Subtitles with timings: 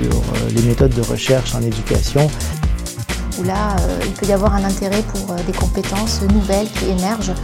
[0.00, 2.28] sur euh, les méthodes de recherche en éducation.
[3.38, 6.86] Où là, euh, il peut y avoir un intérêt pour euh, des compétences nouvelles qui
[6.86, 7.34] émergent.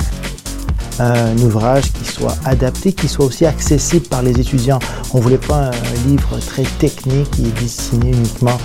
[0.99, 4.79] Un ouvrage qui soit adapté, qui soit aussi accessible par les étudiants.
[5.13, 8.57] On ne voulait pas un livre très technique qui est destiné uniquement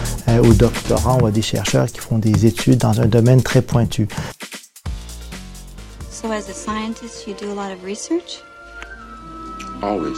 [0.42, 4.08] aux doctorants ou à des chercheurs qui font des études dans un domaine très pointu.
[6.32, 8.42] As a scientist, you do a lot of research?
[9.82, 10.16] Always.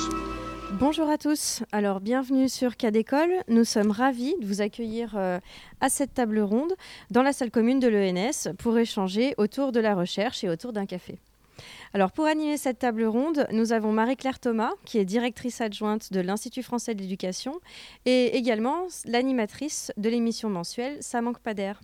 [0.73, 3.31] Bonjour à tous, alors bienvenue sur Cadécole.
[3.47, 5.39] Nous sommes ravis de vous accueillir euh,
[5.81, 6.73] à cette table ronde
[7.09, 10.85] dans la salle commune de l'ENS pour échanger autour de la recherche et autour d'un
[10.85, 11.17] café.
[11.95, 16.19] Alors pour animer cette table ronde, nous avons Marie-Claire Thomas, qui est directrice adjointe de
[16.19, 17.59] l'Institut français de l'éducation,
[18.05, 21.81] et également l'animatrice de l'émission mensuelle Ça manque pas d'air.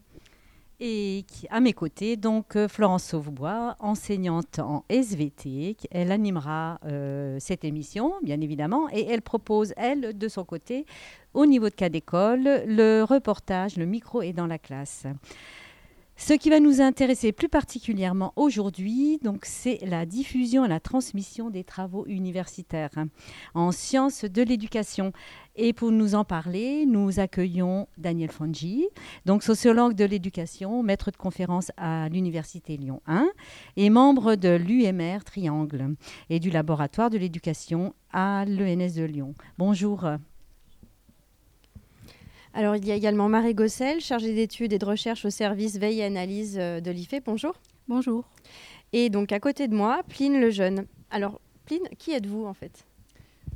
[0.82, 5.76] Et à mes côtés, donc euh, Florence Sauvebois, enseignante en SVT.
[5.92, 10.86] Elle animera euh, cette émission, bien évidemment, et elle propose, elle, de son côté,
[11.34, 15.06] au niveau de cas d'école, le reportage, le micro est dans la classe.
[16.22, 21.50] Ce qui va nous intéresser plus particulièrement aujourd'hui, donc, c'est la diffusion et la transmission
[21.50, 22.92] des travaux universitaires
[23.54, 25.14] en sciences de l'éducation.
[25.62, 28.88] Et pour nous en parler, nous accueillons Daniel Fongi,
[29.26, 33.28] donc sociologue de l'éducation, maître de conférence à l'Université Lyon 1
[33.76, 35.96] et membre de l'UMR Triangle
[36.30, 39.34] et du laboratoire de l'éducation à l'ENS de Lyon.
[39.58, 40.06] Bonjour.
[42.54, 46.00] Alors, il y a également Marie Gossel, chargée d'études et de recherche au service veille
[46.00, 47.16] et analyse euh, de l'IFE.
[47.26, 47.56] Bonjour.
[47.90, 48.24] Bonjour.
[48.94, 50.86] Et donc, à côté de moi, Pline le Jeune.
[51.12, 52.86] Alors, Pline, qui êtes-vous en fait?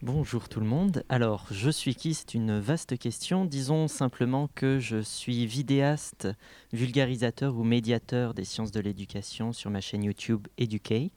[0.06, 1.06] Bonjour tout le monde.
[1.08, 2.14] Alors, je suis qui?
[2.14, 3.46] C'est une vaste question.
[3.46, 6.28] Disons simplement que je suis vidéaste,
[6.73, 11.14] vulgarisateur ou médiateur des sciences de l'éducation sur ma chaîne YouTube Educate.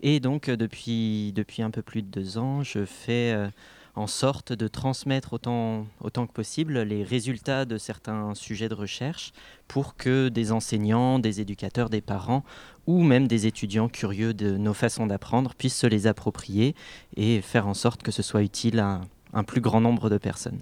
[0.00, 3.48] Et donc, euh, depuis, un peu plus de deux ans, je fais euh,
[3.96, 9.32] en sorte de transmettre autant, que possible les résultats de certains sujets de recherche
[9.68, 12.44] pour que des enseignants, des éducateurs, des parents
[12.86, 16.74] ou même des étudiants curieux de nos façons d'apprendre puissent se les approprier
[17.16, 19.00] et faire en sorte que ce soit utile à
[19.32, 20.60] un plus grand nombre de personnes.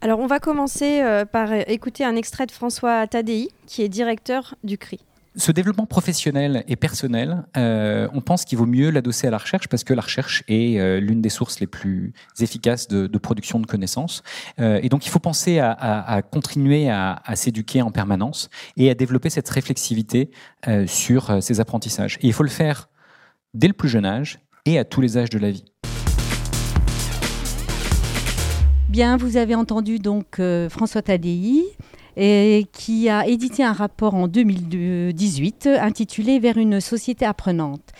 [0.00, 4.54] Alors on va commencer euh, par écouter un extrait de François Tadei, qui est directeur
[4.64, 5.05] du CRI
[5.36, 9.68] ce développement professionnel et personnel, euh, on pense qu'il vaut mieux l'adosser à la recherche
[9.68, 13.66] parce que la recherche est euh, l'une des sources les plus efficaces de, production de
[13.66, 14.22] connaissances.
[14.60, 19.30] Euh, et donc, il faut penser à, continuer à, s'éduquer en permanence et à développer
[19.30, 20.30] cette réflexivité
[20.86, 22.18] sur ces apprentissages.
[22.22, 22.88] Et il faut le faire
[23.54, 25.64] dès le plus jeune âge et à tous les âges de la vie.
[28.88, 31.64] Bien, vous avez entendu donc François Tadei
[32.16, 37.92] et qui a édité un rapport en 2018 intitulé Vers une société apprenante.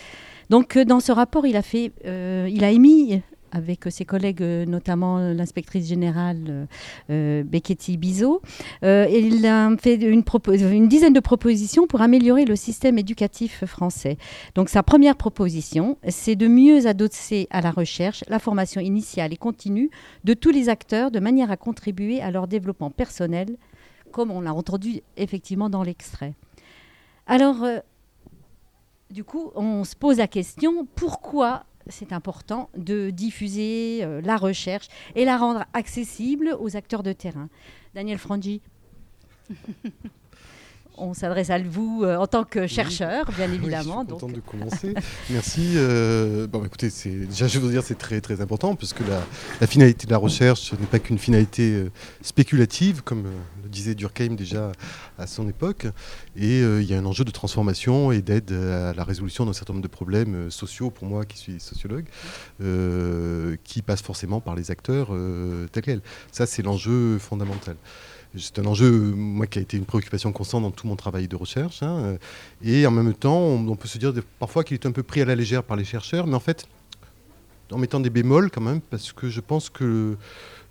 [0.49, 4.41] Donc euh, dans ce rapport, il a, fait, euh, il a émis avec ses collègues,
[4.41, 6.67] euh, notamment l'inspectrice générale
[7.09, 8.41] euh, Becchetti Bizot.
[8.83, 10.23] il a fait une,
[10.71, 14.17] une, dizaine de propositions pour améliorer le système éducatif français.
[14.55, 19.37] Donc sa première proposition, c'est de mieux adosser à la recherche la formation initiale et
[19.37, 19.89] continue
[20.23, 23.57] de tous les acteurs de manière à contribuer à leur développement personnel,
[24.11, 26.33] comme on l'a entendu effectivement dans l'extrait.
[27.25, 27.79] Alors, euh,
[29.11, 34.87] du coup, on se pose la question, pourquoi c'est important de diffuser euh, la recherche
[35.15, 37.49] et la rendre accessible aux acteurs de terrain?
[37.93, 38.61] Daniel Frangi
[40.97, 44.03] on s'adresse à vous euh, en tant que chercheur, bien évidemment.
[44.07, 44.93] je suis content de commencer.
[45.29, 45.73] Merci.
[45.75, 49.21] Euh, bon, écoutez, déjà, je veux dire, c'est très très important puisque la,
[49.61, 51.91] la finalité de la recherche n'est pas qu'une finalité euh,
[52.21, 53.25] spéculative, comme
[53.63, 54.71] le disait Durkheim déjà
[55.17, 55.87] à son époque.
[56.35, 59.73] Et il y a un enjeu de transformation et d'aide à la résolution d'un certain
[59.73, 62.05] nombre de problèmes sociaux, pour moi qui suis sociologue,
[63.63, 65.09] qui passent forcément par les acteurs
[65.71, 66.01] tels quels.
[66.31, 67.75] Ça, c'est l'enjeu fondamental.
[68.35, 69.15] C'est un enjeu,
[69.49, 71.81] qui a été une préoccupation constante dans tout mon travail de recherche.
[71.81, 72.17] Hein.
[72.63, 75.25] et en même temps, on, peut se dire parfois qu'il est un peu pris à
[75.25, 76.67] la légère par les chercheurs, mais en fait,
[77.71, 80.15] en mettant des bémols quand même, parce que je pense que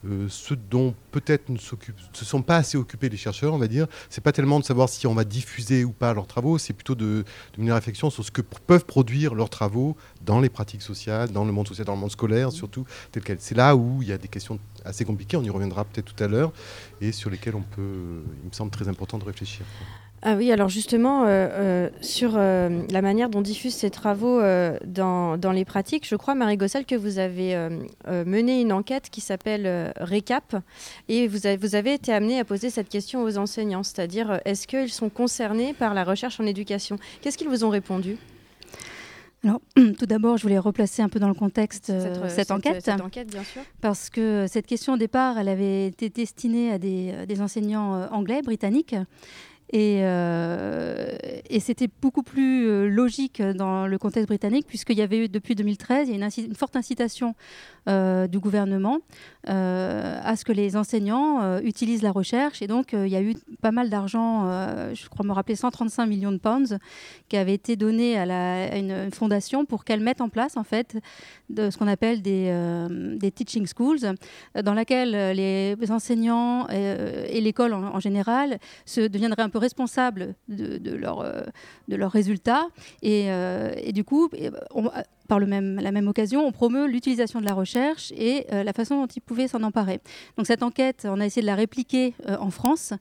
[0.07, 3.87] euh, ceux dont peut-être ne se sont pas assez occupés les chercheurs, on va dire,
[4.11, 6.95] c'est pas tellement de savoir si on va diffuser ou pas leurs travaux, c'est plutôt
[6.95, 7.25] de,
[7.55, 11.45] de mener réflexion sur ce que peuvent produire leurs travaux dans les pratiques sociales, dans
[11.45, 13.39] le monde social, dans le monde scolaire surtout, tel quel.
[13.41, 16.23] C'est là où il y a des questions assez compliquées, on y reviendra peut-être tout
[16.23, 16.53] à l'heure,
[17.01, 19.65] et sur lesquelles on peut, il me semble très important de réfléchir.
[20.23, 24.41] Ah oui, alors justement, euh, euh, sur euh, la manière dont diffusent ces travaux
[24.85, 27.57] dans, dans, les pratiques, je crois, Marie Gossel, que vous avez
[28.07, 30.57] mené une enquête qui s'appelle Récap,
[31.09, 34.67] et vous avez, vous avez été amené à poser cette question aux enseignants, c'est-à-dire est-ce
[34.67, 36.99] qu'ils sont concernés par la recherche en éducation?
[37.21, 38.17] Qu'est-ce qu'ils vous ont répondu?
[39.45, 39.61] Alors,
[39.99, 41.93] tout d'abord, je voulais replacer un peu dans le contexte
[42.29, 42.85] cette, enquête.
[42.85, 43.63] Cette enquête, bien sûr.
[43.81, 48.43] Parce que cette question, au départ, elle avait été destinée à des, des enseignants anglais,
[48.43, 48.97] britanniques.
[49.75, 51.17] Euh,
[51.51, 55.55] et, c'était beaucoup plus euh, logique dans le contexte britannique, puisqu'il y avait eu depuis
[55.57, 57.35] 2013 il y a une, forte incitation
[57.89, 58.99] euh, du gouvernement
[59.49, 62.63] à ce que les enseignants utilisent la recherche.
[62.63, 64.43] Et donc, il y a eu pas mal d'argent,
[64.93, 66.77] je crois me rappeler 135 millions de pounds,
[67.29, 70.99] qui avaient été donnés à, une, fondation pour qu'elle mette en place, en fait,
[71.57, 74.17] ce qu'on appelle des, teaching schools,
[74.61, 80.79] dans laquelle les enseignants et, l'école en, en, général se deviendraient un peu responsables euh,
[80.79, 82.69] de leurs résultats.
[83.03, 84.29] Et, euh, et, du coup,
[84.75, 84.91] on,
[85.27, 89.07] par la même occasion, on promeut l'utilisation de la recherche et euh, la façon dont
[89.07, 90.01] ils pouvaient s'en emparer.
[90.37, 92.93] Donc cette enquête, on a essayé de la répliquer euh, en France.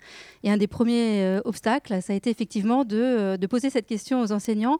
[0.43, 4.31] Et un des premiers euh, obstacles, ça a été effectivement de, poser cette question aux
[4.31, 4.79] enseignants,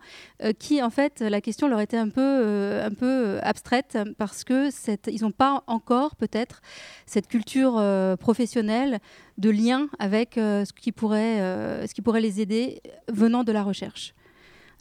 [0.58, 4.70] qui en fait, la question leur était un peu, abstraite parce que
[5.12, 6.62] ils n'ont pas encore peut-être
[7.06, 7.80] cette culture
[8.20, 9.00] professionnelle
[9.38, 14.16] de lien avec ce qui pourrait les aider venant de la recherche.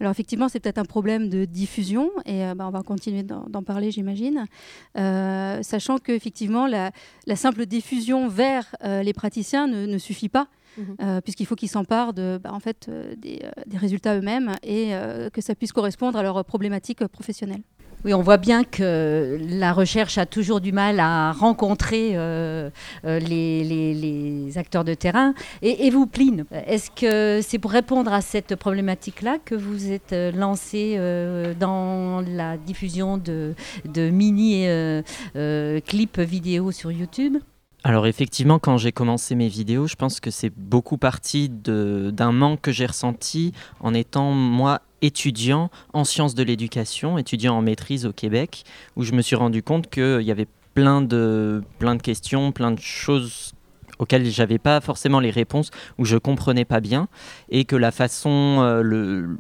[0.00, 3.62] Alors effectivement, c'est peut-être un problème de diffusion, et euh, bah, on va continuer d'en
[3.62, 4.46] parler, j'imagine,
[4.99, 6.91] euh, sachant qu'effectivement, la,
[7.26, 10.49] la, simple diffusion vers euh, les praticiens ne, suffit pas.
[10.76, 11.20] Mhm.
[11.23, 14.91] puisqu'il faut qu'ils s'emparent de, bah, en fait, des, des, résultats eux-mêmes et
[15.32, 17.62] que ça puisse correspondre à leurs problématiques professionnelles.
[18.04, 22.68] Oui, on voit bien que la recherche a toujours du mal à rencontrer euh,
[23.06, 25.32] euh, les, acteurs de terrain.
[25.62, 30.30] Et, vous, Pline, est-ce que c'est pour répondre à cette problématique-là que vous êtes euh,
[30.32, 30.98] lancé
[31.58, 33.54] dans la diffusion de,
[33.86, 37.38] de mini-clips vidéo sur YouTube?
[37.86, 42.62] Alors effectivement, quand j'ai commencé mes vidéos, je pense que c'est beaucoup parti d'un manque
[42.62, 48.12] que j'ai ressenti en étant moi étudiant en sciences de l'éducation, étudiant en maîtrise au
[48.12, 48.64] Québec,
[48.96, 52.70] où je me suis rendu compte qu'il y avait plein de, plein de questions, plein
[52.70, 53.52] de choses
[53.98, 57.08] auxquelles j'avais pas forcément les réponses, où je comprenais pas bien,
[57.48, 59.36] et que la façon, euh, le,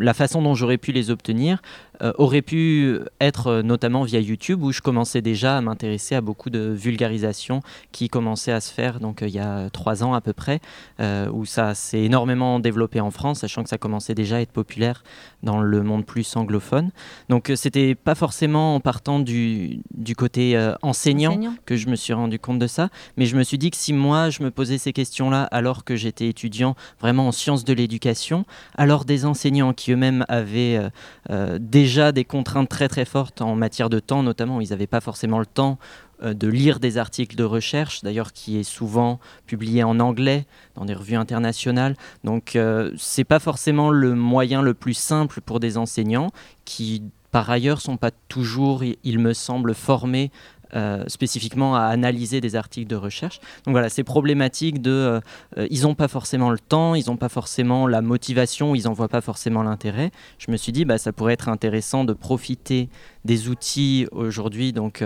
[0.00, 1.60] la façon dont j'aurais pu les obtenir
[2.02, 6.22] euh, aurait pu être euh, notamment via YouTube où je commençais déjà à m'intéresser à
[6.22, 7.60] beaucoup de vulgarisation
[7.92, 10.60] qui commençait à se faire donc euh, il y a trois ans à peu près
[11.32, 15.02] où ça s'est énormément développé en France sachant que ça commençait déjà à être populaire
[15.42, 16.90] dans le monde plus anglophone.
[17.28, 22.12] Donc c'était pas forcément en partant du, du côté enseignant, enseignant, que je me suis
[22.12, 24.78] rendu compte de ça mais je me suis dit que si moi je me posais
[24.78, 28.44] ces questions là alors que j'étais étudiant vraiment en sciences de l'éducation
[28.76, 30.80] alors des enseignants qui eux-mêmes avaient
[31.58, 34.60] déjà déjà des contraintes très très fortes en matière de temps, notamment.
[34.60, 35.78] Ils n'avaient pas forcément le temps
[36.22, 40.46] euh, de lire des articles de recherche, d'ailleurs qui est souvent publié en anglais
[40.76, 41.96] dans des revues internationales.
[42.22, 46.30] Donc euh, c'est pas forcément le moyen le plus simple pour des enseignants
[46.64, 50.30] qui par ailleurs sont pas toujours, il me semble, formés
[50.74, 53.40] euh, spécifiquement à analyser des articles de recherche.
[53.64, 54.90] Donc voilà, c'est problématique de...
[54.90, 55.20] Euh,
[55.58, 58.92] euh, ils n'ont pas forcément le temps, ils n'ont pas forcément la motivation, ils n'en
[58.92, 60.10] voient pas forcément l'intérêt.
[60.38, 62.88] Je me suis dit, bah, ça pourrait être intéressant de profiter
[63.24, 65.04] des outils aujourd'hui donc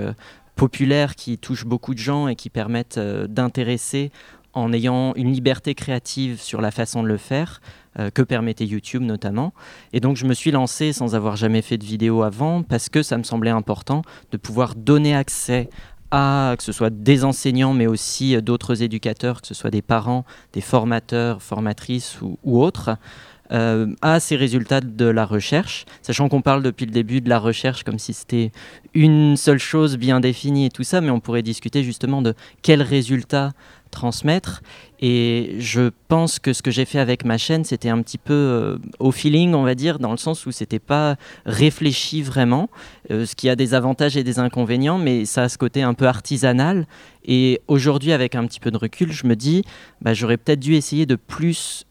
[0.55, 4.13] populaires qui touchent beaucoup de gens et qui permettent d'intéresser
[4.55, 7.61] en ayant une liberté créative sur la façon de le faire,
[7.99, 9.53] euh, que permettait YouTube notamment.
[9.93, 13.03] Et donc je me suis lancé sans avoir jamais fait de vidéo avant, parce que
[13.03, 14.03] ça me semblait important
[14.33, 15.69] de pouvoir donner accès
[16.11, 19.83] à, que ce soit des enseignants, mais aussi euh, d'autres éducateurs, que ce soit des
[19.83, 22.97] parents, des formateurs, formatrices ou, autres,
[23.53, 27.39] euh, à ces résultats de la recherche, sachant qu'on parle depuis le début de la
[27.39, 28.53] recherche comme si c'était
[28.95, 32.83] une seule chose bien définie et tout ça, mais on pourrait discuter justement de quels
[32.83, 33.53] résultats
[33.95, 34.63] transmettre.
[35.01, 38.33] Et je pense que ce que j'ai fait avec ma chaîne, c'était un petit peu
[38.33, 42.69] euh, au feeling, on va dire, dans le sens où c'était pas réfléchi vraiment,
[43.11, 45.95] euh, ce qui a des avantages et des inconvénients, mais ça a ce côté un
[45.95, 46.87] peu artisanal.
[47.25, 49.65] Et aujourd'hui, avec un petit peu de recul, je me dis,
[50.01, 51.87] bah, j'aurais peut-être dû essayer de plus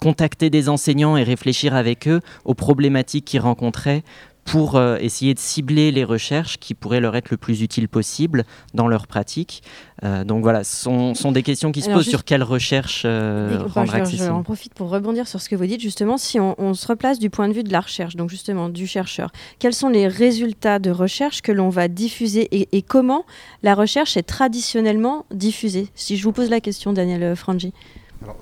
[0.00, 4.02] contacter des enseignants et réfléchir avec eux aux problématiques qu'ils rencontraient
[4.48, 8.44] pour euh, essayer de cibler les recherches qui pourraient leur être le plus utiles possible
[8.72, 9.62] dans leur pratique.
[10.04, 13.64] Euh, donc voilà, ce sont, sont, des questions qui se posent sur quelle recherche euh,
[13.74, 14.24] rendre accessible.
[14.24, 17.18] Je en profite pour rebondir sur ce que vous dites, justement, si on, se replace
[17.18, 20.78] du point de vue de la recherche, donc justement du chercheur, quels sont les résultats
[20.78, 23.24] de recherche que l'on va diffuser et, comment
[23.62, 25.88] la recherche est traditionnellement diffusée?
[25.94, 27.74] Si je vous pose la question, Daniel Frangi.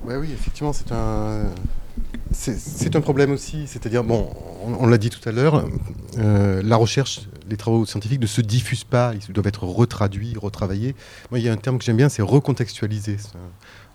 [0.05, 1.51] Ouais, oui, effectivement, c'est un,
[3.01, 3.67] problème aussi.
[3.67, 4.31] C'est-à-dire, bon,
[4.63, 5.65] on, l'a dit tout à l'heure,
[6.19, 10.95] euh, la recherche, les travaux scientifiques ne se diffusent pas, ils doivent être retraduits, retravaillés.
[11.31, 13.17] Moi, il y a un terme que j'aime bien, c'est recontextualiser.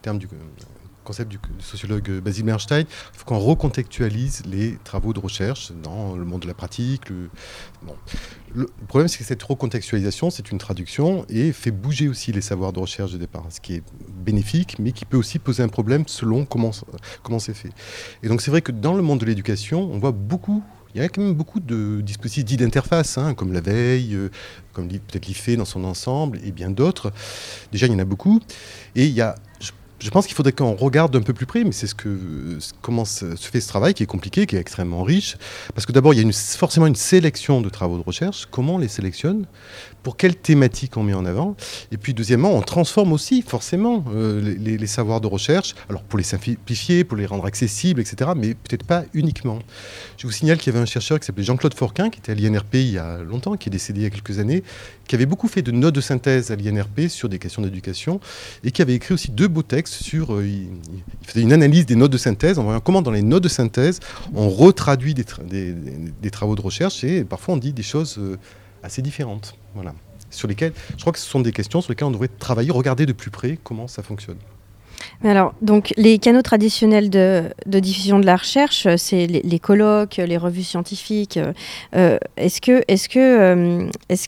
[0.01, 0.27] Terme du
[1.03, 6.25] concept du, sociologue Basil Bernstein, il faut qu'on recontextualise les travaux de recherche dans le
[6.25, 7.09] monde de la pratique.
[7.09, 7.29] Le,
[8.53, 12.73] le problème, c'est que cette recontextualisation, c'est une traduction et fait bouger aussi les savoirs
[12.73, 16.03] de recherche de départ, ce qui est bénéfique, mais qui peut aussi poser un problème
[16.07, 16.71] selon comment,
[17.23, 17.71] comment c'est fait.
[18.23, 21.03] Et donc, c'est vrai que dans le monde de l'éducation, on voit beaucoup il y
[21.03, 24.29] a quand même beaucoup de dispositifs dits d'interface, hein, comme la veille, euh,
[24.73, 27.11] comme peut-être l'IFE dans son ensemble, et bien d'autres.
[27.71, 28.41] Déjà, il y en a beaucoup.
[28.95, 29.71] Et il y a, je
[30.09, 32.17] pense qu'il faudrait qu'on regarde un peu plus près, mais c'est ce que
[32.81, 35.37] comment se fait ce travail qui est compliqué, qui est extrêmement riche,
[35.75, 38.47] parce que d'abord il y a forcément une sélection de travaux de recherche.
[38.49, 39.45] Comment on les sélectionne?
[40.03, 41.55] Pour quelles thématiques on met en avant?
[41.91, 45.75] Et puis deuxièmement, on transforme aussi forcément euh, les, savoirs de recherche.
[45.89, 48.31] Alors pour les simplifier, pour les rendre accessibles, etc.
[48.35, 49.59] Mais peut-être pas uniquement.
[50.17, 52.35] Je vous signale qu'il y avait un chercheur qui s'appelait Jean-Claude Forquin, qui était à
[52.35, 54.63] l'INRP il y a longtemps, qui est décédé il y a quelques années,
[55.07, 58.19] qui avait beaucoup fait de notes de synthèse à l'INRP sur des questions d'éducation
[58.63, 60.35] et qui avait écrit aussi deux beaux textes sur.
[60.35, 60.69] Euh, il,
[61.23, 63.99] faisait une analyse des notes de synthèse en voyant comment dans les notes de synthèse
[64.33, 65.23] on retraduit des,
[66.31, 68.37] travaux de recherche et parfois on dit des choses euh,
[68.83, 69.55] assez différentes.
[70.29, 73.05] Sur lesquelles, je crois que ce sont des questions sur lesquelles on devrait travailler, regarder
[73.05, 74.37] de plus près comment ça fonctionne
[75.23, 80.37] alors, donc, les canaux traditionnels de, diffusion de la recherche, euh, c'est les, colloques, les
[80.37, 81.37] revues scientifiques.
[81.37, 81.53] Euh,
[81.95, 82.59] euh, est-ce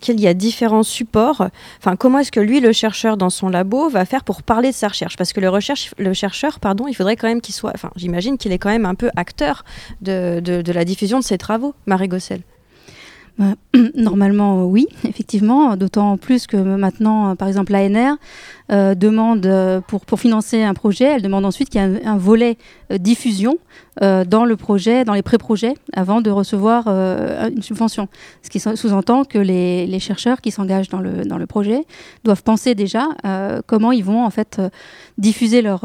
[0.00, 1.48] qu'il y a différents supports?
[1.78, 4.74] Enfin, comment est-ce que lui, le chercheur dans son labo, va faire pour parler de
[4.74, 5.16] sa recherche?
[5.16, 7.72] Parce que le chercheur, pardon, il faudrait quand même qu'il soit.
[7.74, 9.64] Enfin, j'imagine qu'il est quand même un peu acteur
[10.00, 12.42] de, de la diffusion de ses travaux, Marie Gossel.
[13.36, 13.54] Bah,
[13.96, 18.16] normalement, oui, effectivement, d'autant plus que maintenant, par exemple, l'ANR
[18.72, 22.56] euh, demande, euh, pour, financer un projet, elle demande ensuite qu'il y ait un, volet
[22.90, 23.58] euh, diffusion
[24.00, 28.08] dans le projet, dans les pré-projets, avant de recevoir une subvention.
[28.42, 31.84] Ce qui sous-entend que les, chercheurs qui s'engagent dans le, projet
[32.24, 33.06] doivent penser déjà
[33.68, 34.60] comment ils vont en fait
[35.16, 35.82] diffuser leurs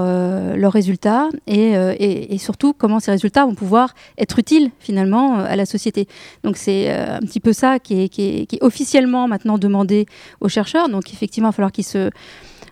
[0.73, 6.07] résultats et, surtout comment ces résultats vont pouvoir être utiles finalement à la société.
[6.43, 10.07] Donc c'est un petit peu ça qui est, qui est officiellement maintenant demandé
[10.41, 10.89] aux chercheurs.
[10.89, 12.09] Donc effectivement, il va falloir qu'ils se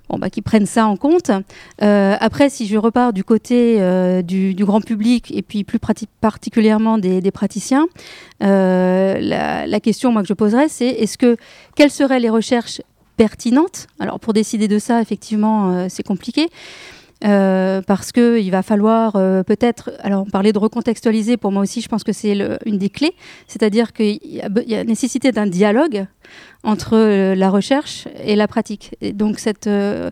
[0.10, 1.32] bon, bah, qui prennent ça en compte.
[1.82, 5.80] Euh, après, si je repars du côté euh, du, grand public et puis plus
[6.22, 7.88] particulièrement des, praticiens,
[8.44, 11.38] euh, la, question moi, que je poserais, c'est est-ce que
[11.76, 12.82] quelles seraient les recherches
[13.16, 13.88] pertinentes?
[14.00, 16.50] Alors pour décider de ça, effectivement, c'est compliqué.
[17.24, 21.82] Euh, parce qu'il va falloir euh, peut-être, alors on parlait de recontextualiser, pour moi aussi
[21.82, 23.16] je pense que c'est une des clés,
[23.48, 26.06] c'est-à-dire qu'il y, a nécessité d'un dialogue
[26.64, 28.96] entre euh, la recherche et la pratique.
[29.02, 30.12] Et donc ce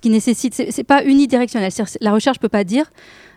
[0.00, 1.70] qui nécessite, c'est pas unidirectionnel,
[2.00, 2.90] la recherche peut pas dire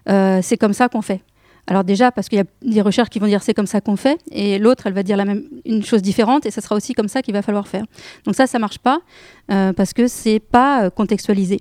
[0.08, 1.22] c'est comme ça qu'on fait.
[1.68, 3.96] Alors déjà parce qu'il y a des recherches qui vont dire c'est comme ça qu'on
[3.96, 5.24] fait et l'autre elle va dire
[5.66, 7.84] une chose différente et ça sera aussi comme ça qu'il va falloir faire.
[8.26, 9.02] Donc ça ça marche pas
[9.48, 11.60] parce que c'est pas contextualisé.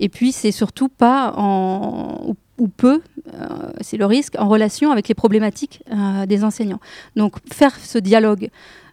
[0.00, 3.00] Et puis, c'est surtout pas en, ou, peu,
[3.34, 3.46] euh,
[3.80, 6.80] c'est le risque, en relation avec les problématiques euh, des enseignants.
[7.16, 8.50] Donc, faire ce dialogue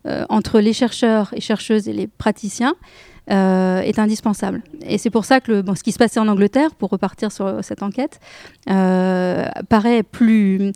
[0.08, 2.76] euh, entre les chercheurs et chercheuses et les praticiens,
[3.32, 4.64] est indispensable.
[4.82, 7.64] Et c'est pour ça que le, ce qui se passait en Angleterre, pour repartir sur
[7.64, 8.20] cette enquête,
[8.66, 10.72] paraît plus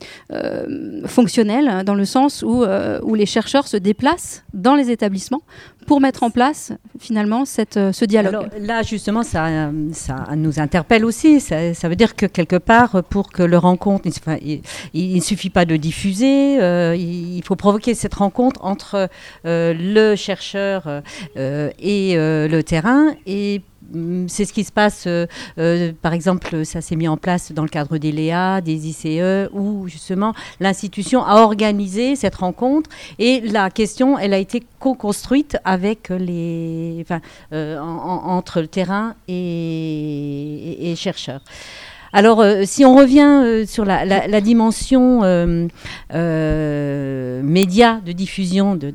[1.06, 5.42] fonctionnel dans le sens où les chercheurs se déplacent dans les établissements
[5.84, 8.34] pour mettre en place finalement cette, ce dialogue.
[8.34, 11.40] Alors, là, justement, ça, ça nous interpelle aussi.
[11.40, 14.08] Ça, veut dire que quelque part, pour que le rencontre,
[14.42, 16.56] il ne suffit pas de diffuser,
[16.96, 19.10] il, il, faut provoquer cette rencontre entre
[19.44, 21.02] le chercheur
[21.36, 23.62] et le terrain et
[24.28, 27.64] c'est ce qui se passe, euh, euh, par exemple, ça s'est mis en place dans
[27.64, 33.70] le cadre des Léa, des ICE, où justement l'institution a organisé cette rencontre et la
[33.70, 37.22] question, elle a été co-construite avec les, enfin,
[37.54, 41.42] euh, entre le terrain et chercheurs.
[42.16, 45.68] Alors, euh, si on revient euh, sur la, dimension euh,
[47.42, 48.94] média de diffusion de,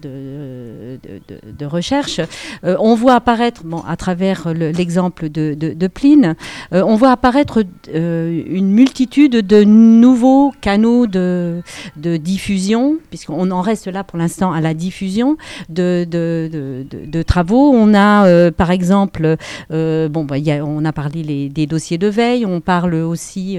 [1.65, 2.21] recherche,
[2.63, 6.37] on voit apparaître, bon, à travers l'exemple de, Pline,
[6.71, 11.63] on voit apparaître une multitude de nouveaux canaux de,
[11.97, 15.37] diffusion, puisqu'on en reste là pour l'instant à la diffusion
[15.69, 17.73] de, travaux.
[17.75, 19.37] On a, par exemple,
[19.71, 23.59] bon, bah, on a parlé des dossiers de veille, on parle aussi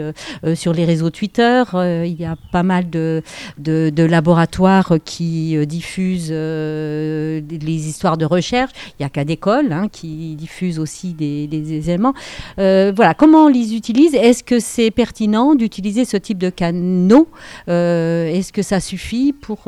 [0.55, 1.63] sur les réseaux Twitter.
[1.73, 3.21] il y a pas mal de,
[3.57, 8.71] de, laboratoires qui diffusent les histoires de recherche.
[8.99, 12.13] Il y a qu'à d'école hein, qui diffuse aussi des, des éléments.
[12.57, 14.15] voilà, comment on les utilise?
[14.15, 17.27] Est-ce que c'est pertinent d'utiliser ce type de canaux?
[17.67, 19.63] Est-ce que ça suffit pour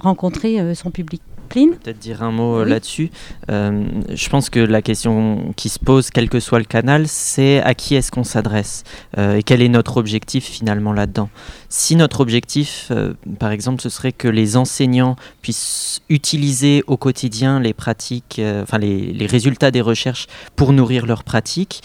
[0.00, 1.22] rencontrer son public?
[1.48, 3.10] Peut-être dire un mot euh, là-dessus.
[3.50, 7.60] Euh, je pense que la question qui se pose, quel que soit le canal, c'est
[7.62, 8.82] à qui est-ce qu'on s'adresse
[9.18, 11.30] euh, et quel est notre objectif finalement là-dedans.
[11.68, 12.92] Si notre objectif,
[13.38, 19.12] par exemple, ce serait que les enseignants puissent utiliser au quotidien les pratiques, enfin les,
[19.12, 21.82] les, résultats des recherches pour nourrir leurs pratiques,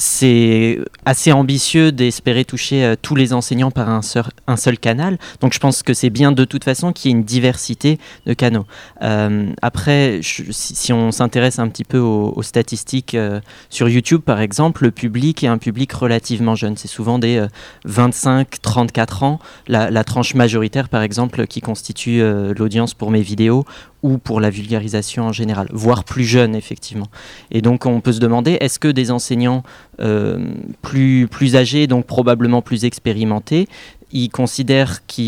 [0.00, 5.18] c'est assez ambitieux d'espérer toucher euh, tous les enseignants par un seul, canal.
[5.42, 8.32] Donc je pense que c'est bien de toute façon qu'il y ait une diversité de
[8.32, 8.64] canaux.
[9.02, 14.84] Euh, après, si, on s'intéresse un petit peu aux, statistiques euh, sur YouTube, par exemple,
[14.84, 16.78] le public est un public relativement jeune.
[16.78, 17.44] C'est souvent des
[17.86, 19.38] 25-34 ans,
[19.68, 22.22] la, la, tranche majoritaire, par exemple, qui constitue
[22.56, 23.66] l'audience pour mes vidéos
[24.02, 27.08] ou pour la vulgarisation en général, voire plus jeunes effectivement.
[27.50, 29.62] Et donc on peut se demander, est-ce que des enseignants
[30.00, 30.52] euh,
[30.82, 33.66] plus, plus âgés, donc probablement plus expérimentés,
[34.12, 35.20] ils considèrent que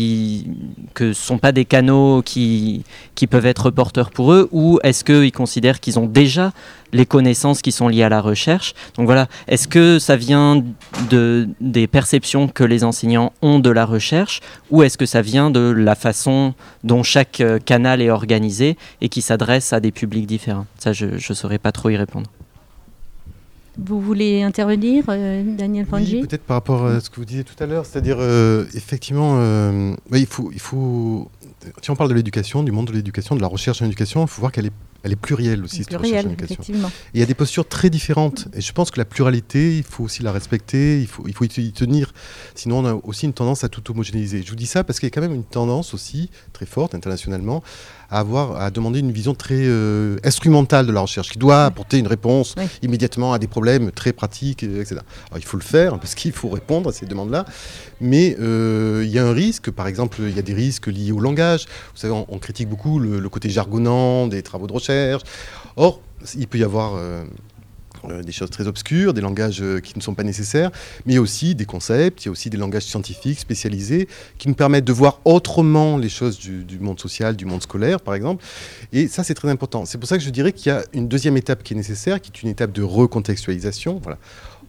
[0.95, 2.83] ce ne sont pas des canaux qui,
[3.29, 6.51] peuvent être porteurs pour eux ou est-ce qu'ils considèrent qu'ils ont déjà
[6.91, 8.73] les connaissances qui sont liées à la recherche?
[8.97, 10.63] Donc voilà, est-ce que ça vient
[11.09, 15.49] de, des perceptions que les enseignants ont de la recherche ou est-ce que ça vient
[15.49, 20.27] de la façon dont chaque euh, canal est organisé et qui s'adresse à des publics
[20.27, 20.65] différents?
[20.77, 22.29] Ça, je ne saurais pas trop y répondre.
[23.77, 27.61] Vous voulez intervenir, euh, Daniel Fangi Peut-être par rapport à ce que vous disiez tout
[27.61, 31.29] à l'heure, c'est-à-dire euh, effectivement, euh, il, faut, il faut,
[31.81, 34.27] si on parle de l'éducation, du monde de l'éducation, de la recherche en éducation, il
[34.27, 36.63] faut voir qu'elle est elle est plurielle aussi, cette recherche en éducation.
[37.13, 38.47] il y a des postures très différentes.
[38.53, 41.43] Et je pense que la pluralité, il faut aussi la respecter, il faut, il faut
[41.43, 42.13] y tenir.
[42.55, 44.43] Sinon, on a aussi une tendance à tout homogénéiser.
[44.43, 46.95] Je vous dis ça parce qu'il y a quand même une tendance aussi, très forte
[46.95, 47.61] internationalement,
[48.13, 51.97] à, avoir, à demander une vision très euh, instrumentale de la recherche, qui doit apporter
[51.97, 52.53] une réponse
[52.83, 54.97] immédiatement à des problèmes très pratiques, etc.
[55.29, 57.45] Alors, il faut le faire parce qu'il faut répondre à ces demandes-là.
[57.99, 61.11] Mais euh, il y a un risque, par exemple, il y a des risques liés
[61.11, 61.65] au langage.
[61.93, 65.23] Vous savez, on, critique beaucoup le, côté jargonnant des travaux de recherche.
[65.75, 65.99] Or,
[66.37, 67.23] il peut y avoir euh, euh,
[68.23, 70.71] des choses très obscures, des langages euh, qui ne sont pas nécessaires,
[71.05, 74.07] mais aussi des concepts, il y a aussi des langages scientifiques spécialisés
[74.37, 78.01] qui nous permettent de voir autrement les choses du, du monde social, du monde scolaire,
[78.01, 78.43] par exemple.
[78.91, 79.85] Et ça, c'est très important.
[79.85, 82.21] C'est pour ça que je dirais qu'il y a une deuxième étape qui est nécessaire,
[82.21, 83.99] qui est une étape de recontextualisation.
[84.01, 84.17] Voilà.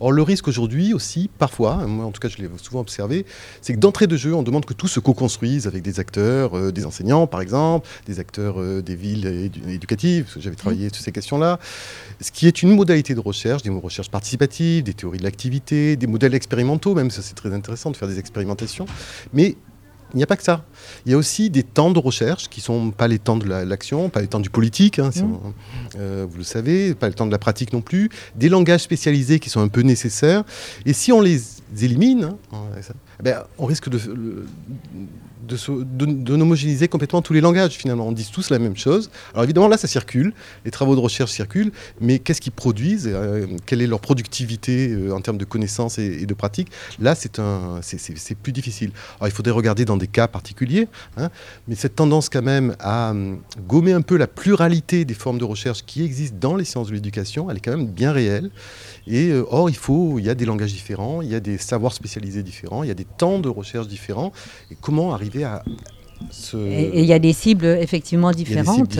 [0.00, 3.24] Or, le risque aujourd'hui aussi, parfois, moi en tout cas je l'ai souvent observé,
[3.60, 6.72] c'est que d'entrée de jeu, on demande que tout se co-construise avec des acteurs, euh,
[6.72, 11.02] des enseignants par exemple, des acteurs euh, des villes éducatives, parce que j'avais travaillé sur
[11.02, 11.58] ces questions-là,
[12.20, 16.06] ce qui est une modalité de recherche, des recherches participatives, des théories de l'activité, des
[16.06, 18.86] modèles expérimentaux, même ça c'est très intéressant de faire des expérimentations,
[19.32, 19.56] mais
[20.14, 20.64] il n'y a pas que ça.
[21.04, 23.46] Il y a aussi des temps de recherche qui ne sont pas les temps de
[23.46, 25.34] l'action, pas les temps du politique, hein, mmh.
[25.98, 29.40] euh, vous le savez, pas le temps de la pratique non plus, des langages spécialisés
[29.40, 30.44] qui sont un peu nécessaires.
[30.86, 31.42] Et si on les
[31.82, 32.58] élimine, hein,
[33.20, 33.98] eh ben, on risque de,
[35.44, 38.08] d'homogénéiser complètement tous les langages finalement.
[38.08, 39.10] On dit tous la même chose.
[39.32, 40.32] Alors évidemment là ça circule,
[40.64, 45.12] les travaux de recherche circulent, mais qu'est-ce qu'ils produisent euh, Quelle est leur productivité euh,
[45.12, 46.68] en termes de connaissances et, de pratiques?
[47.00, 48.90] Là c'est, un, c'est, plus difficile.
[49.18, 51.30] Alors il faudrait regarder dans des cas particuliers, hein,
[51.68, 55.44] mais cette tendance quand même à hum, gommer un peu la pluralité des formes de
[55.44, 58.50] recherche qui existent dans les sciences de l'éducation, elle est quand même bien réelle.
[59.06, 61.58] Et euh, or il faut, il y a des langages différents, il y a des
[61.58, 64.32] savoirs spécialisés différents, il y a des temps de recherche différents.
[64.70, 65.44] Et comment arriver
[66.54, 68.98] et il y a des cibles effectivement différentes.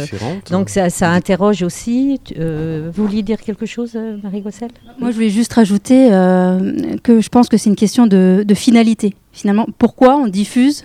[0.50, 2.20] Donc ça, interroge aussi.
[2.38, 6.96] Euh, vous vouliez dire quelque chose, euh, Marie Gossel Moi, je voulais juste rajouter euh,
[7.02, 9.14] que je pense que c'est une question de, finalité.
[9.32, 10.84] Finalement, pourquoi on diffuse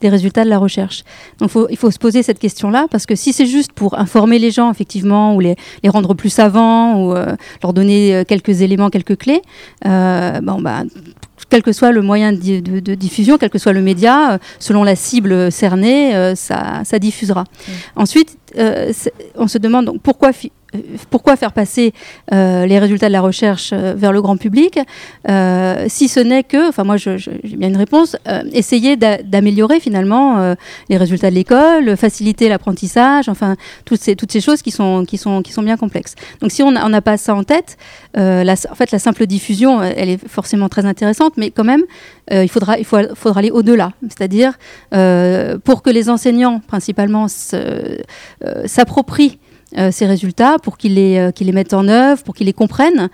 [0.00, 1.04] des résultats de la recherche.
[1.38, 4.50] Donc il faut se poser cette question-là, parce que si c'est juste pour informer les
[4.50, 5.56] gens, effectivement, ou les,
[5.86, 7.14] rendre plus savants, ou
[7.62, 9.42] leur donner quelques éléments, quelques clés,
[9.84, 10.82] bon, bah,
[11.48, 14.96] quel que soit le moyen de, diffusion, quel que soit le média, euh, selon la
[14.96, 17.42] cible cernée, euh, ça, diffusera.
[17.42, 17.72] Mmh.
[17.96, 18.92] Ensuite, euh,
[19.36, 20.48] on se demande donc pourquoi euh,
[21.10, 21.92] pourquoi faire passer
[22.32, 24.78] euh, les résultats de la recherche euh, vers le grand public
[25.88, 27.16] si ce n'est que, enfin moi j'ai
[27.56, 28.16] bien une réponse,
[28.52, 30.54] essayer d'améliorer finalement
[30.88, 35.18] les résultats de l'école, faciliter l'apprentissage, enfin toutes ces, toutes ces choses qui sont, qui,
[35.18, 36.14] sont, qui sont bien complexes.
[36.40, 37.76] Donc si on n'a pas ça en tête,
[38.16, 41.82] en fait la simple diffusion, elle est forcément très intéressante, mais quand même
[42.30, 43.92] il, faudra, il faut, faudra aller au-delà.
[44.02, 44.52] C'est-à-dire
[45.64, 47.26] pour que les enseignants principalement
[48.66, 49.38] s'approprient
[49.90, 53.08] ces résultats, pour qu'ils les, mettent en œuvre, pour qu'ils les comprennent,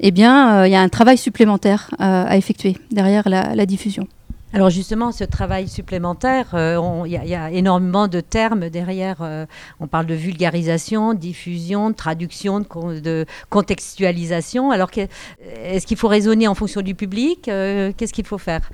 [0.00, 4.06] eh bien, il y a un travail supplémentaire à effectuer derrière la diffusion.
[4.54, 9.18] Alors justement, ce travail supplémentaire, euh, il y, a énormément de termes derrière.
[9.20, 9.44] Euh,
[9.78, 14.70] on parle de vulgarisation, diffusion, traduction, de, contextualisation.
[14.70, 18.70] Alors, est-ce qu'il faut raisonner en fonction du public euh, Qu'est-ce qu'il faut faire?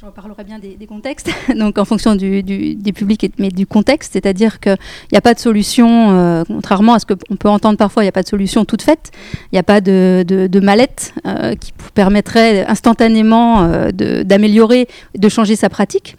[0.00, 4.60] Je reparlerai bien des, contextes, donc en fonction du, des publics, mais du contexte, c'est-à-dire
[4.60, 4.76] qu'il
[5.10, 8.10] n'y a pas de solution, euh, contrairement à ce qu'on peut entendre parfois, il n'y
[8.10, 9.10] a pas de solution toute faite,
[9.50, 15.56] il n'y a pas de, de, mallette euh, qui permettrait instantanément euh, d'améliorer, de changer
[15.56, 16.16] sa pratique.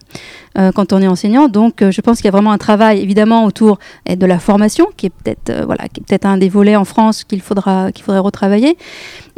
[0.75, 1.47] quand on est enseignant.
[1.47, 5.05] Donc, je pense qu'il y a vraiment un travail, évidemment, autour de la formation, qui
[5.05, 8.75] est peut-être voilà, peut un des volets en France qu'il faudra qu'il faudrait retravailler.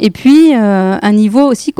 [0.00, 1.72] Et puis, un niveau aussi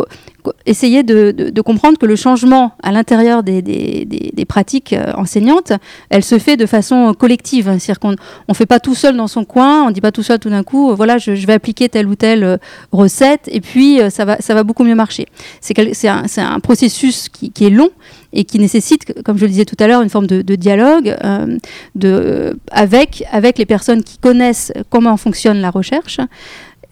[0.66, 5.72] essayer de, comprendre que le changement à l'intérieur des, pratiques euh, enseignantes,
[6.10, 7.66] elle se fait de façon collective.
[7.78, 10.22] C'est-à-dire qu'on ne fait pas tout seul dans son coin, on ne dit pas tout
[10.22, 12.56] seul tout d'un coup, euh, voilà, je, vais appliquer telle ou telle euh,
[12.90, 15.26] recette et puis ça, va, ça va beaucoup mieux marcher.
[15.60, 17.90] C'est un, processus qui, est long
[18.32, 21.16] et qui nécessite, comme je le disais tout à l'heure, une forme de, dialogue
[21.94, 26.18] de, avec, avec les personnes qui connaissent comment fonctionne la recherche.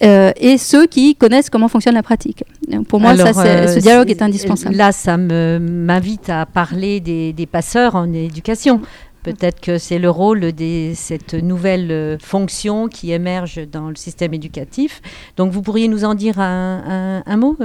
[0.02, 2.44] Euh, et ceux qui connaissent comment fonctionne la pratique.
[2.88, 4.74] pour moi, ça, euh, ce dialogue est, indispensable.
[4.74, 8.80] Là, ça m'invite à parler des, passeurs en éducation.
[9.22, 14.32] Peut-être que c'est le rôle de cette nouvelle euh, fonction qui émerge dans le système
[14.32, 15.02] éducatif.
[15.36, 17.58] Donc, vous pourriez nous en dire un, un mot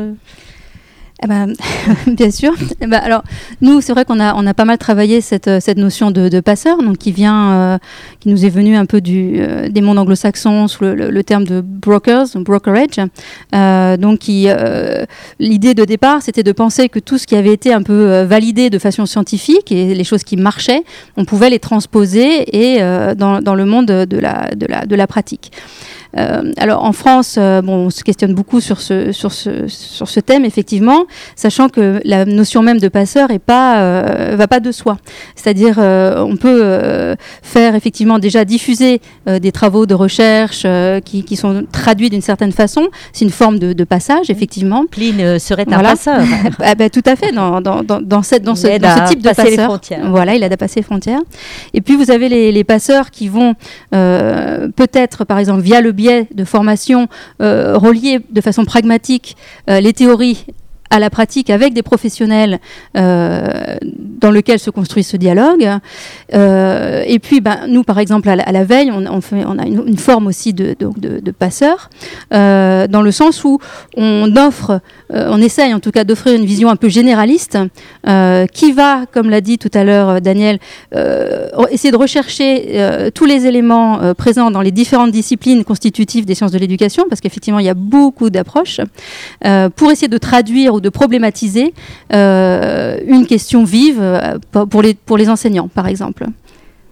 [1.24, 1.54] eh ben,
[2.08, 2.54] bien sûr.
[2.82, 3.24] Eh ben, alors,
[3.62, 6.78] nous, c'est vrai qu'on a, on a pas mal travaillé cette, cette notion de, passeur,
[6.84, 7.78] donc qui vient, euh,
[8.20, 11.62] qui nous est venu un peu du, euh, des mondes anglo-saxons sous le, terme de
[11.62, 13.00] brokers, brokerage.
[13.54, 17.82] Euh, donc, l'idée de départ, c'était de penser que tout ce qui avait été un
[17.82, 20.84] peu validé de façon scientifique et les choses qui marchaient,
[21.16, 22.80] on pouvait les transposer et
[23.16, 25.52] dans, dans, le monde de la, de la, de la pratique.
[26.18, 30.08] Euh, alors en France, euh, bon, on se questionne beaucoup sur ce, sur, ce, sur
[30.08, 34.60] ce thème, effectivement, sachant que la notion même de passeur est pas, euh, va pas
[34.60, 34.98] de soi.
[35.36, 40.66] C'est-à-dire, on peut faire effectivement déjà diffuser des travaux de recherche
[41.04, 42.88] qui, qui, sont traduits d'une certaine façon.
[43.14, 44.86] C'est une forme de, de, passage, effectivement.
[44.90, 46.22] Pline serait un passeur.
[46.60, 49.30] ah, ben, tout à fait, dans, dans, dans, cette, dans, ce, dans ce type de
[49.30, 49.80] passeur.
[50.10, 51.22] Voilà, il a passé les frontières.
[51.74, 53.56] Et puis vous avez les, les passeurs qui vont
[53.92, 57.08] peut-être, par exemple, via le biais de formation
[57.42, 59.36] euh, relier de façon pragmatique
[59.70, 60.46] euh, les théories
[60.90, 62.60] à la pratique avec des professionnels
[62.96, 65.68] euh, dans lequel se construit ce dialogue.
[66.34, 69.98] Euh, et puis, ben, nous, par exemple, à la, veille, on, fait, on a une,
[69.98, 71.90] forme aussi de, de, passeur,
[72.34, 73.60] euh, dans le sens où
[73.98, 77.58] on offre, on essaye en tout cas d'offrir une vision un peu généraliste,
[78.54, 80.60] qui va, comme l'a dit tout à l'heure Daniel,
[81.72, 86.58] essayer de rechercher tous les éléments présents dans les différentes disciplines constitutives des sciences de
[86.58, 88.82] l'éducation, parce qu'effectivement, il y a beaucoup d'approches,
[89.76, 91.74] pour essayer de traduire ou de problématiser
[92.14, 94.38] euh, une question vive euh,
[94.70, 96.28] pour les, pour les enseignants, par exemple.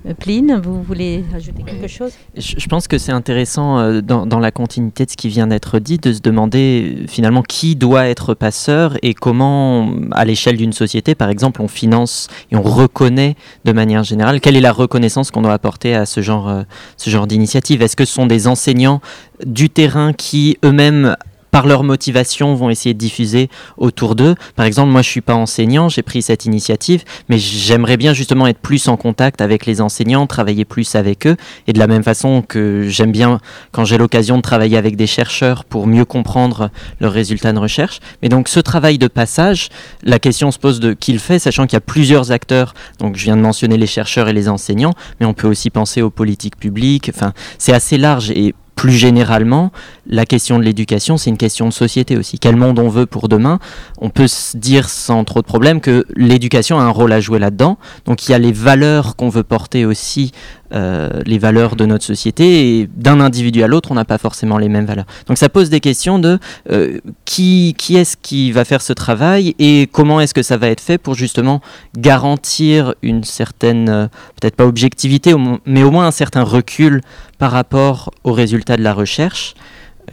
[0.07, 2.11] Euh, Pline, vous voulez ajouter quelque chose?
[2.35, 5.99] Je, pense que c'est intéressant dans, dans, la continuité de ce qui vient d'être dit
[5.99, 11.29] de se demander finalement qui doit être passeur et comment, à l'échelle d'une société, par
[11.29, 15.53] exemple, on finance et on reconnaît de manière générale quelle est la reconnaissance qu'on doit
[15.53, 16.63] apporter à ce genre,
[16.97, 17.83] ce genre d'initiative?
[17.83, 19.01] Est-ce que ce sont des enseignants
[19.45, 21.15] du terrain qui eux-mêmes
[21.53, 24.33] par leur motivation, vont essayer de diffuser autour d'eux.
[24.55, 28.47] Par exemple, moi, je suis pas enseignant, j'ai pris cette initiative, mais j'aimerais bien justement
[28.47, 31.37] être plus en contact avec les enseignants, travailler plus avec eux,
[31.67, 33.39] et de la même façon que j'aime bien
[33.71, 37.99] quand j'ai l'occasion de travailler avec des chercheurs pour mieux comprendre leurs résultats de recherche.
[38.23, 39.69] Mais donc, ce travail de passage,
[40.01, 42.73] la question se pose de qui le fait, sachant qu'il y a plusieurs acteurs.
[42.97, 46.01] Donc, je viens de mentionner les chercheurs et les enseignants, mais on peut aussi penser
[46.01, 47.11] aux politiques publiques.
[47.13, 49.71] Enfin, c'est assez large et plus généralement,
[50.05, 52.37] la question de l'éducation, c'est une question de société aussi.
[52.39, 53.59] Quel monde on veut pour demain?
[53.99, 57.39] On peut se dire sans trop de problèmes que l'éducation a un rôle à jouer
[57.39, 57.77] là-dedans.
[58.05, 60.31] Donc il y a les valeurs qu'on veut porter aussi
[60.73, 64.57] euh, les valeurs de notre société et d'un individu à l'autre, on n'a pas forcément
[64.57, 65.05] les mêmes valeurs.
[65.27, 66.39] Donc ça pose des questions de
[66.71, 70.69] euh, qui, qui est-ce qui va faire ce travail et comment est-ce que ça va
[70.69, 71.61] être fait pour justement
[71.95, 74.07] garantir une certaine, euh,
[74.41, 75.35] peut-être pas objectivité,
[75.65, 77.01] mais au moins un certain recul
[77.37, 79.53] par rapport aux résultats de la recherche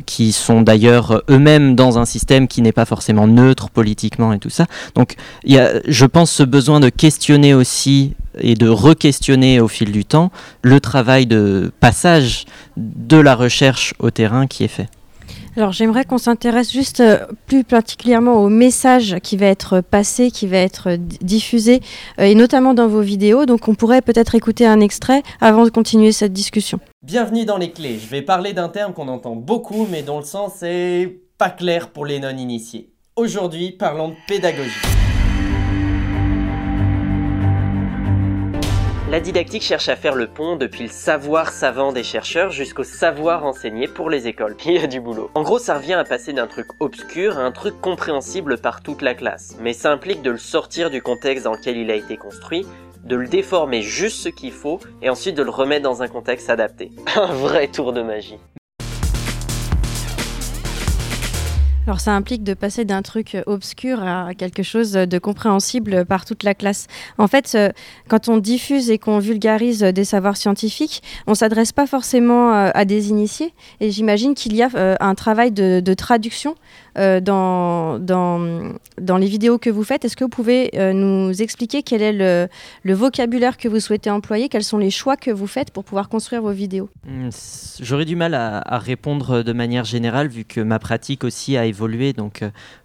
[0.07, 4.51] qui sont d'ailleurs eux-mêmes dans un système qui n'est pas forcément neutre politiquement et tout
[4.51, 4.67] ça.
[4.95, 9.69] Donc il y a, je pense, ce besoin de questionner aussi et de re-questionner au
[9.69, 10.31] fil du temps
[10.63, 12.45] le travail de passage
[12.77, 14.89] de la recherche au terrain qui est fait.
[15.57, 20.47] Alors j'aimerais qu'on s'intéresse juste euh, plus particulièrement au message qui va être passé, qui
[20.47, 21.81] va être diffusé,
[22.21, 23.47] euh, et notamment dans vos vidéos.
[23.47, 26.79] Donc on pourrait peut-être écouter un extrait avant de continuer cette discussion.
[27.03, 27.99] Bienvenue dans les clés.
[27.99, 31.93] Je vais parler d'un terme qu'on entend beaucoup mais dont le sens est pas clair
[31.93, 32.93] pour les non-initiés.
[33.17, 34.69] Aujourd'hui, parlons de pédagogie.
[39.11, 43.47] La didactique cherche à faire le pont depuis le savoir savant des chercheurs jusqu'au savoir
[43.47, 44.55] enseigné pour les écoles.
[44.67, 45.31] Il y a du boulot.
[45.35, 49.01] En gros, ça revient à passer d'un truc obscur à un truc compréhensible par toute
[49.01, 49.57] la classe.
[49.63, 52.67] Mais ça implique de le sortir du contexte dans lequel il a été construit,
[53.05, 56.51] de le déformer juste ce qu'il faut et ensuite de le remettre dans un contexte
[56.51, 56.91] adapté.
[57.17, 58.39] Un vrai tour de magie.
[61.87, 66.45] Alors ça implique de passer d'un truc obscur à quelque chose de compréhensible par toute
[66.45, 66.87] la classe.
[67.19, 67.71] En fait, euh,
[68.07, 72.85] quand on diffuse et qu'on vulgarise des savoirs scientifiques, on s'adresse pas forcément euh, à
[72.85, 73.55] des initiés.
[73.81, 76.55] Et j'imagine qu'il y a euh, un travail de, de traduction
[76.99, 77.99] euh, dans,
[79.19, 80.05] les vidéos que vous faites.
[80.05, 82.13] Est-ce que vous pouvez euh, nous expliquer quel est
[82.85, 84.49] le, vocabulaire que vous souhaitez employer?
[84.49, 86.89] Quels sont les choix que vous faites pour pouvoir construire vos vidéos?
[87.07, 87.29] Hmm,
[87.81, 92.13] J'aurais du mal à, répondre de manière générale vu que ma pratique aussi a évolué.
[92.13, 92.43] Donc,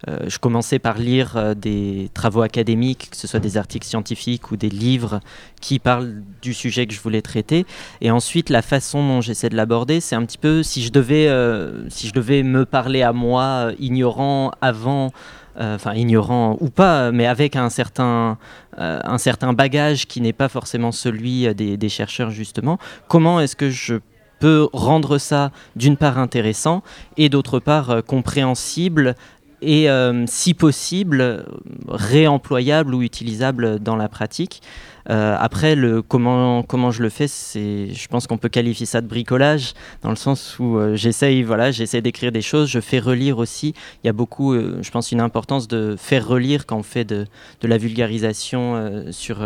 [0.08, 4.50] euh, je commençais par lire euh, des travaux académiques, que ce soit des articles scientifiques
[4.50, 5.20] ou des livres
[5.60, 7.66] qui parlent du sujet que je voulais traiter.
[8.00, 11.28] Et ensuite, la façon dont j'essaie de l'aborder, c'est un petit peu si je devais,
[11.28, 15.10] euh, si je devais me parler à moi, ignorant avant,
[15.58, 18.36] euh, ignorant ou pas, mais avec un certain,
[18.78, 22.78] euh, un certain bagage qui n'est pas forcément celui des, des chercheurs justement,
[23.08, 23.96] comment est-ce que je
[24.38, 26.82] peux rendre ça d'une part intéressant
[27.16, 29.14] et d'autre part euh, compréhensible
[29.62, 31.46] et euh, si possible
[31.88, 34.60] réemployable ou utilisable dans la pratique?
[35.10, 39.06] Euh, après, le, comment, comment je le fais, je pense qu'on peut qualifier ça de
[39.06, 43.74] bricolage, dans le sens où euh, j'essaye, voilà, d'écrire des choses, je fais relire aussi.
[44.02, 47.04] Il y a beaucoup, euh, je pense, une importance de faire relire quand on fait
[47.04, 47.26] de,
[47.60, 49.38] de la vulgarisation sur,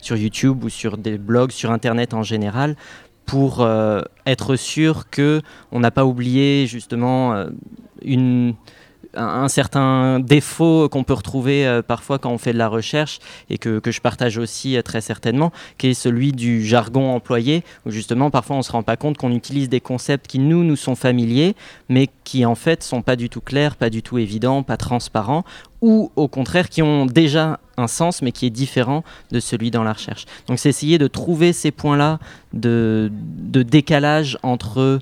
[0.00, 2.76] sur YouTube ou sur des blogs, sur Internet en général,
[3.26, 3.66] pour
[4.26, 5.40] être sûr que
[5.72, 7.46] on n'a pas oublié justement
[8.02, 8.54] une
[9.16, 13.18] un, certain défaut qu'on peut retrouver euh, parfois quand on fait de la recherche
[13.50, 17.64] et que, que je partage aussi euh, très certainement, qui est celui du jargon employé,
[17.86, 20.64] où justement parfois on ne se rend pas compte qu'on utilise des concepts qui nous,
[20.64, 21.54] nous sont familiers,
[21.88, 25.44] mais qui en fait sont pas du tout clairs, pas du tout évidents, pas transparents,
[25.80, 29.82] ou au contraire qui ont déjà un sens mais qui est différent de celui dans
[29.82, 30.24] la recherche.
[30.46, 32.18] Donc c'est essayer de trouver ces points-là
[32.52, 35.00] de, de décalage entre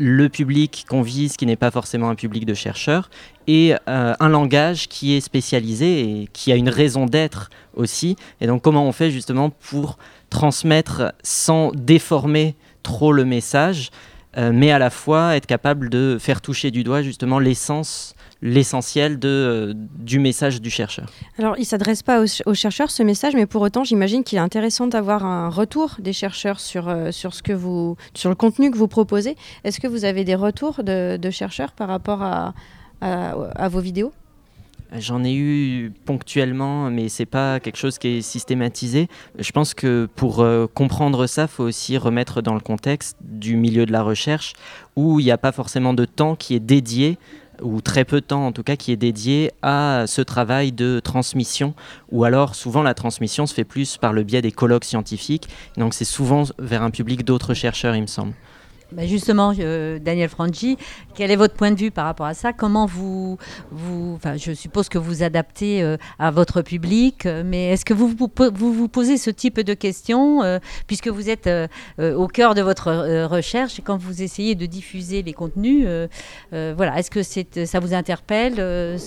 [0.00, 3.10] le public qu'on vise, qui n'est pas forcément un public de chercheurs,
[3.46, 8.16] et euh, un langage qui est spécialisé et qui a une raison d'être aussi.
[8.40, 9.98] Et donc comment on fait justement pour
[10.30, 13.90] transmettre sans déformer trop le message,
[14.38, 19.18] euh, mais à la fois être capable de faire toucher du doigt justement l'essence l'essentiel
[19.18, 21.10] de, euh, du message du chercheur.
[21.38, 24.38] Alors, il ne s'adresse pas aux, aux, chercheurs, ce message, mais pour autant, j'imagine qu'il
[24.38, 28.36] est intéressant d'avoir un retour des chercheurs sur, euh, sur, ce que vous, sur le
[28.36, 29.36] contenu que vous proposez.
[29.64, 32.54] Est-ce que vous avez des retours de, de chercheurs par rapport à,
[33.00, 34.12] à, à vos vidéos?
[34.98, 39.08] J'en ai eu ponctuellement, mais c'est pas quelque chose qui est systématisé.
[39.38, 43.56] Je pense que pour euh, comprendre ça, il faut aussi remettre dans le contexte du
[43.56, 44.54] milieu de la recherche
[44.96, 47.18] où il n'y a pas forcément de temps qui est dédié
[47.62, 51.00] ou très peu de temps en tout cas qui est dédié à ce travail de
[51.00, 51.74] transmission
[52.10, 55.94] ou alors souvent la transmission se fait plus par le biais des colloques scientifiques donc
[55.94, 58.32] c'est souvent vers un public d'autres chercheurs il me semble.
[58.92, 60.76] Ben justement, euh, Daniel Franchi,
[61.14, 62.52] quel est votre point de vue par rapport à ça?
[62.52, 63.38] Comment vous,
[63.70, 68.08] vous je suppose que vous adaptez euh, à votre public, euh, mais est-ce que vous
[68.08, 68.28] vous,
[68.72, 70.40] vous posez ce type de questions
[70.86, 71.48] puisque vous êtes
[71.98, 75.86] au cœur de votre recherche et quand vous essayez de diffuser les contenus,
[76.50, 78.54] voilà, est-ce que c'est, ça vous interpelle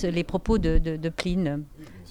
[0.04, 1.64] les propos de, de, de Pline?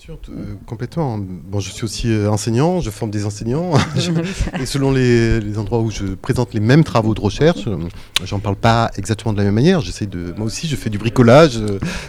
[0.04, 1.16] Sûr, euh, complètement.
[1.16, 3.70] Bon, je suis aussi euh, enseignant, je forme des enseignants.
[4.60, 7.78] et selon les, les, endroits où je présente les mêmes travaux de recherche, euh,
[8.24, 9.80] j'en parle pas exactement de la même manière.
[9.80, 11.60] J'essaie de, moi aussi, je fais du bricolage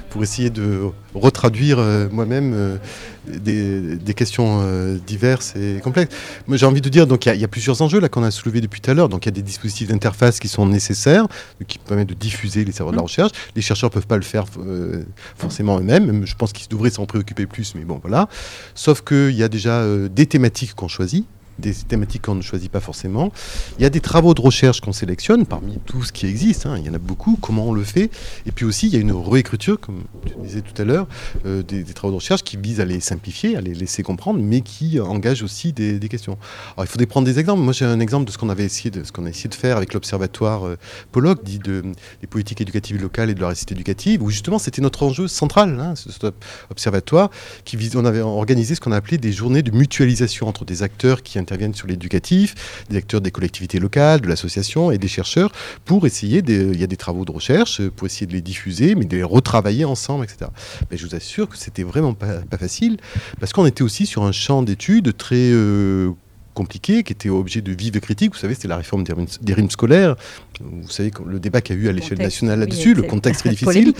[0.10, 1.78] pour essayer de retraduire
[2.12, 2.80] moi-même
[3.28, 4.64] des, des, questions
[5.06, 6.16] diverses et complexes.
[6.48, 8.32] Moi, j'ai envie de dire, donc il y, y, a plusieurs enjeux là qu'on a
[8.32, 9.10] soulevés depuis tout à l'heure.
[9.10, 11.28] Donc il y a des dispositifs d'interface qui sont nécessaires,
[11.68, 13.32] qui permettent de diffuser les savoirs de la recherche.
[13.56, 14.46] Les chercheurs peuvent pas le faire
[15.38, 16.26] forcément eux-mêmes.
[16.26, 18.28] Je pense qu'ils devraient s'en préoccuper plus, mais bon, voilà.
[18.76, 21.26] Sauf qu'il y a déjà euh, des thématiques qu'on choisit
[21.60, 23.32] des thématiques qu'on ne choisit pas forcément.
[23.78, 26.66] Il y a des travaux de recherche qu'on sélectionne parmi tout ce qui existe.
[26.66, 27.38] Hein, il y en a beaucoup.
[27.42, 28.10] Comment on le fait
[28.46, 31.08] Et puis aussi, il y a une réécriture, comme tu disais tout à l'heure,
[31.46, 34.62] euh, des, travaux de recherche qui visent à les simplifier, à les laisser comprendre, mais
[34.62, 36.38] qui engagent aussi des, questions.
[36.76, 37.62] Alors, il faudrait prendre des exemples.
[37.62, 39.56] Moi, j'ai un exemple de ce qu'on avait essayé de, ce qu'on a essayé de
[39.56, 40.78] faire avec l'observatoire euh,
[41.12, 41.84] Pollock, dit de,
[42.22, 45.80] des politiques éducatives locales et de la réussite éducative, où justement, c'était notre enjeu central,
[45.80, 46.26] hein, ce, cet
[46.70, 47.30] observatoire,
[47.66, 50.84] qui vise, on avait organisé ce qu'on a appelé des journées de mutualisation entre des
[50.84, 52.56] acteurs qui interviennent sur l'éducatif,
[52.90, 55.52] des acteurs des collectivités locales, de l'association et des chercheurs
[55.86, 59.06] pour essayer, il y a des travaux de recherche, pour essayer de les diffuser, mais
[59.06, 60.50] de les retravailler ensemble, etc.
[60.90, 62.98] Mais je vous assure que c'était vraiment pas, pas, facile,
[63.40, 66.12] parce qu'on était aussi sur un champ d'études très euh,
[66.54, 68.34] compliqué, qui était objet de vive critique.
[68.34, 70.16] Vous savez, c'était la réforme des rimes, scolaires.
[70.62, 73.50] Vous savez, le débat qu'il y a eu à l'échelle nationale là-dessus, le contexte très
[73.50, 73.94] difficile.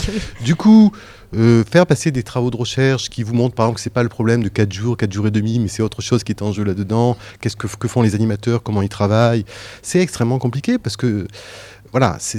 [0.44, 0.92] Du coup,
[1.36, 4.02] euh, faire passer des travaux de recherche qui vous montrent, par exemple, que c'est pas
[4.02, 6.42] le problème de 4 jours, 4 jours et demi, mais c'est autre chose qui est
[6.42, 7.16] en jeu là-dedans.
[7.40, 9.44] Qu'est-ce que, que font les animateurs, comment ils travaillent?
[9.82, 11.26] C'est extrêmement compliqué parce que,
[11.92, 12.38] voilà, c'est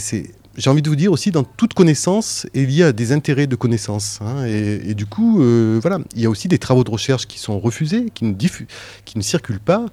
[0.58, 3.56] j'ai envie de vous dire aussi, dans toute connaissance, il y a des intérêts de
[3.56, 4.20] connaissance.
[4.22, 7.39] Hein, et, du coup, euh, voilà, il y a aussi des travaux de recherche qui
[7.39, 9.86] sont refusés, qui ne, qui ne circulent pas.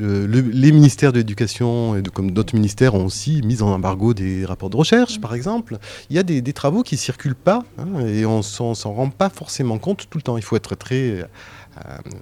[0.00, 4.70] Euh, les ministères de l'éducation, comme d'autres ministères, ont aussi mis en embargo des rapports
[4.70, 5.78] de recherche, par exemple.
[6.10, 9.10] Il y a des, travaux qui ne circulent pas, hein, et on ne s'en rend
[9.10, 10.36] pas forcément compte tout le temps.
[10.36, 11.26] Il faut être très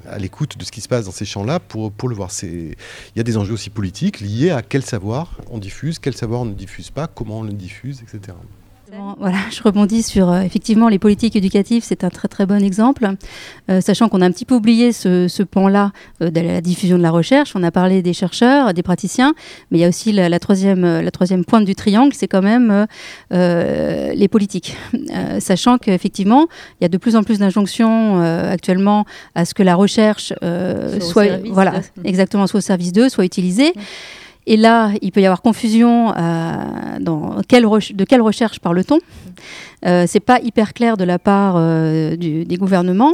[0.09, 2.31] à, l'écoute de ce qui se passe dans ces champs-là pour, pour le voir.
[2.43, 2.75] Il
[3.17, 6.47] y a des enjeux aussi politiques liés à quel savoir on diffuse, quel savoir on
[6.47, 8.37] ne diffuse pas, comment on le diffuse, etc.
[9.19, 13.09] Voilà, je rebondis sur euh, effectivement les politiques éducatives, c'est un très très bon exemple,
[13.71, 17.03] euh, sachant qu'on a un petit peu oublié ce, pan-là euh, de la diffusion de
[17.03, 17.53] la recherche.
[17.55, 19.35] On a parlé des chercheurs, des praticiens,
[19.71, 22.87] mais il y a aussi la, troisième, la troisième pointe du triangle, c'est quand même
[23.31, 24.77] les politiques,
[25.39, 26.47] sachant qu'effectivement
[26.81, 29.05] il y a de plus en plus d'injonctions actuellement
[29.35, 30.33] à ce que la recherche
[31.01, 33.73] soit, voilà exactement soit au service d'eux, soit utilisée.
[34.47, 38.99] Et là, il peut y avoir confusion euh, de quelle recherche parle-t-on?
[39.87, 43.13] Euh, c'est pas hyper clair de la part euh, des gouvernements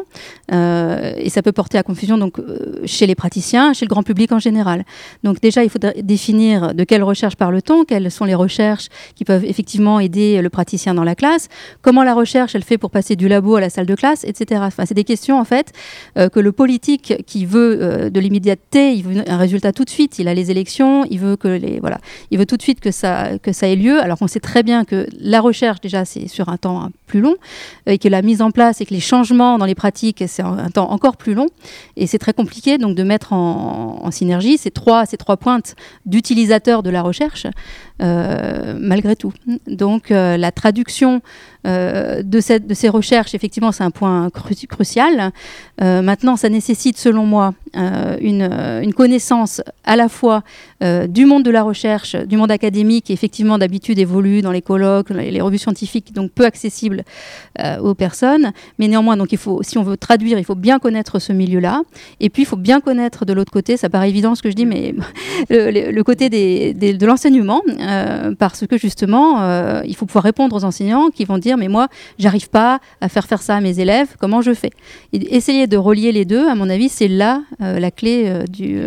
[0.52, 2.36] euh, et ça peut porter à confusion donc
[2.84, 4.84] chez les praticiens, chez le grand public en général.
[5.24, 9.44] Donc déjà, il faut définir de quelle recherche parle-t-on, quelles sont les recherches qui peuvent
[9.44, 11.48] effectivement aider le praticien dans la classe,
[11.82, 14.62] comment la recherche elle fait pour passer du labo à la salle de classe, etc.
[14.64, 15.72] Enfin, c'est des questions en fait
[16.16, 20.28] que le politique qui veut de l'immédiateté, il veut un résultat tout de suite, il
[20.28, 21.98] a les élections, il veut que les voilà,
[22.30, 24.00] il veut tout de suite que ça ait lieu.
[24.00, 27.34] Alors qu'on sait très bien que la recherche déjà c'est sur un temps plus long,
[27.86, 30.70] et que la mise en place et que les changements dans les pratiques, c'est un,
[30.70, 31.48] temps encore plus long.
[31.96, 35.74] Et c'est très compliqué donc de mettre en, synergie ces trois, ces trois pointes
[36.06, 37.46] d'utilisateurs de la recherche,
[38.02, 39.32] euh, malgré tout.
[39.66, 41.20] Donc euh, la traduction
[41.66, 45.32] euh, de, cette, de, ces recherches, effectivement, c'est un point crucial.
[45.80, 48.48] maintenant, ça nécessite, selon moi, une,
[48.82, 50.42] une, connaissance à la fois
[51.08, 55.10] du monde de la recherche, du monde académique, qui effectivement d'habitude évolue dans les colloques,
[55.10, 56.99] les, les revues scientifiques, donc peu accessible
[57.82, 58.52] aux personnes.
[58.78, 61.82] Mais néanmoins, donc il faut, si on veut traduire, il faut bien connaître ce milieu-là.
[62.20, 64.56] Et puis, il faut bien connaître de l'autre côté, ça paraît évident ce que je
[64.56, 64.94] dis, mais
[65.50, 67.62] le, le côté des, de l'enseignement.
[67.80, 71.68] Euh, parce que justement, euh, il faut pouvoir répondre aux enseignants qui vont dire mais
[71.68, 74.70] moi, j'arrive pas à faire faire ça à mes élèves, comment je fais?
[75.12, 78.80] Essayer de relier les deux, à mon avis, c'est là euh, la clé du,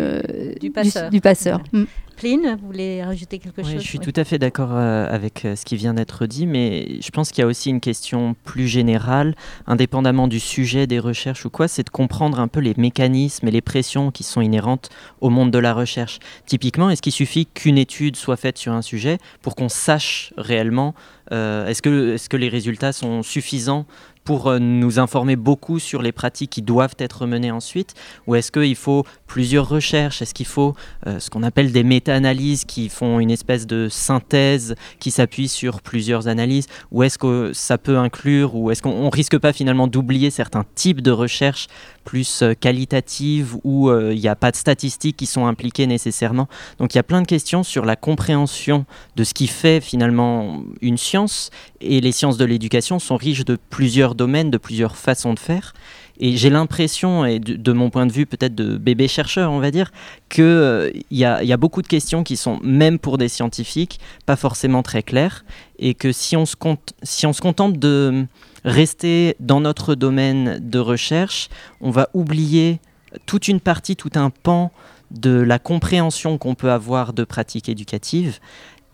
[0.60, 1.10] du, passeur.
[1.10, 1.60] Du, passeur.
[1.72, 1.84] Mm.
[2.16, 5.56] Pline, vous voulez rajouter quelque chose Je suis tout à fait d'accord euh, avec euh,
[5.56, 8.68] ce qui vient d'être dit, mais je pense qu'il y a aussi une question plus
[8.68, 9.34] générale,
[9.66, 13.50] indépendamment du sujet des recherches ou quoi, c'est de comprendre un peu les mécanismes et
[13.50, 16.18] les pressions qui sont inhérentes au monde de la recherche.
[16.46, 20.94] Typiquement, est-ce qu'il suffit qu'une étude soit faite sur un sujet pour qu'on sache réellement
[21.32, 23.86] euh, est-ce que, est que les résultats sont suffisants
[24.24, 27.94] pour euh, nous informer beaucoup sur les pratiques qui doivent être menées ensuite
[28.26, 30.22] Ou est-ce qu'il faut plusieurs recherches?
[30.22, 30.74] Est-ce qu'il faut
[31.06, 35.82] euh, ce qu'on appelle des méta-analyses qui font une espèce de synthèse qui s'appuie sur
[35.82, 36.66] plusieurs analyses?
[36.90, 41.02] Ou est-ce que ça peut inclure, ou est-ce qu'on risque pas finalement d'oublier certains types
[41.02, 41.68] de recherches
[42.04, 46.94] plus euh, qualitatives où il n'y a pas de statistiques qui sont impliquées nécessairement Donc
[46.94, 48.84] il y a plein de questions sur la compréhension
[49.16, 53.58] de ce qui fait finalement une science et les sciences de l'éducation sont riches de
[53.70, 55.74] plusieurs domaines, de plusieurs façons de faire.
[56.20, 59.72] Et j'ai l'impression, et de, mon point de vue peut-être de bébé chercheur, on va
[59.72, 59.90] dire,
[60.28, 64.82] qu'il euh, y, a, beaucoup de questions qui sont, même pour des scientifiques, pas forcément
[64.82, 65.44] très claires.
[65.80, 66.54] Et que si on se,
[67.02, 68.26] si on se contente de
[68.64, 71.48] rester dans notre domaine de recherche,
[71.80, 72.80] on va oublier
[73.26, 74.72] toute une partie, tout un pan
[75.10, 78.40] de la compréhension qu'on peut avoir de pratiques éducatives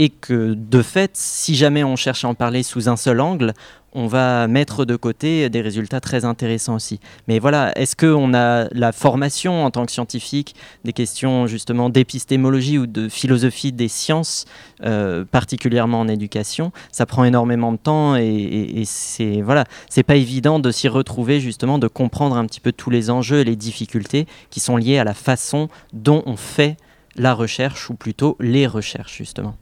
[0.01, 3.53] et que de fait, si jamais on cherche à en parler sous un seul angle,
[3.93, 7.01] on va mettre de côté des résultats très intéressants aussi.
[7.29, 12.79] Mais voilà, est-ce qu'on a la formation en tant que scientifique, des questions justement d'épistémologie
[12.79, 14.47] ou de philosophie des sciences,
[14.85, 20.61] euh, particulièrement en éducation Ça prend énormément de temps et, c'est voilà, c'est pas évident
[20.61, 24.27] de s'y retrouver justement, de comprendre un petit peu tous les enjeux et les difficultés
[24.49, 26.79] qui sont liés à la façon dont on fait
[27.17, 29.57] la recherche ou plutôt les recherches justement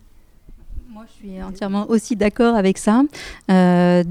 [1.19, 3.03] suis entièrement aussi d'accord avec ça.
[3.51, 4.03] Euh,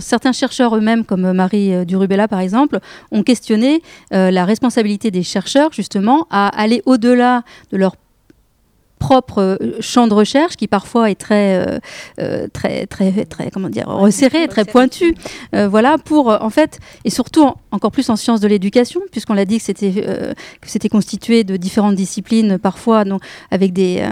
[0.00, 2.80] certains chercheurs eux-mêmes, comme Marie euh, Durubella par exemple,
[3.12, 3.82] ont questionné
[4.14, 7.96] euh, la responsabilité des chercheurs justement à aller au-delà de leur
[8.98, 11.78] propre euh, champ de recherche qui parfois est très euh,
[12.20, 15.14] euh, très très très comment dire resserré, très pointu.
[15.52, 19.58] voilà pour en fait et surtout encore plus en sciences de l'éducation puisqu'on l'a dit
[19.58, 24.06] que c'était que c'était constitué de différentes disciplines parfois donc avec des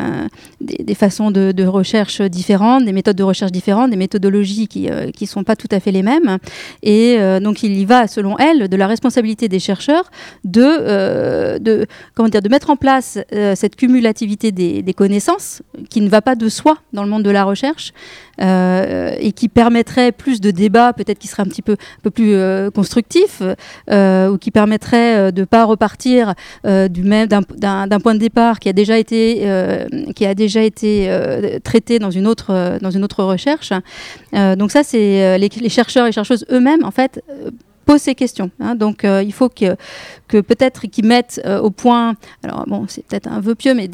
[0.60, 5.26] des, façons de, de, recherche différentes, des méthodes de recherche différentes, des méthodologies qui qui
[5.26, 6.38] sont pas tout à fait les mêmes
[6.82, 10.10] et donc il y va selon elle de la responsabilité des chercheurs
[10.44, 13.18] de de comment dire de mettre en place
[13.54, 17.30] cette cumulativité des des, connaissances, qui ne va pas de soi dans le monde de
[17.30, 17.92] la recherche,
[18.40, 22.10] euh, et qui permettrait plus de débats, peut-être qui serait un petit peu, un peu
[22.10, 23.42] plus euh, constructif,
[23.90, 28.68] euh, ou qui permettrait de ne pas repartir du même d'un point de départ qui
[28.68, 29.46] a déjà été,
[30.14, 31.10] qui a déjà été
[31.62, 33.72] traité dans une autre, dans une autre recherche.
[34.32, 37.22] donc ça, c'est les, les, chercheurs et chercheuses eux-mêmes, en fait,
[37.84, 38.50] pose ces questions.
[38.60, 38.74] Hein.
[38.74, 39.76] donc euh, il faut que,
[40.28, 43.88] peut-être qu'ils mettent euh, au point, alors bon c'est peut-être un vœu pieux, mais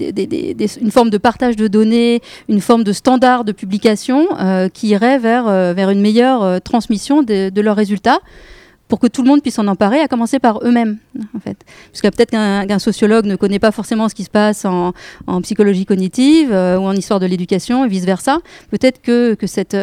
[0.81, 5.19] une forme de partage de données, une forme de standard de publication euh, qui irait
[5.19, 8.21] vers, vers une meilleure transmission de, de leurs résultats
[8.89, 10.99] pour que tout le monde puisse s'en emparer, à commencer par eux-mêmes,
[11.37, 11.57] en fait.
[11.93, 14.93] Parce que peut-être qu'un sociologue ne connaît pas forcément ce qui se passe en,
[15.43, 18.41] psychologie cognitive ou en histoire de l'éducation et vice-versa.
[18.71, 19.77] Peut-être que, que, cette,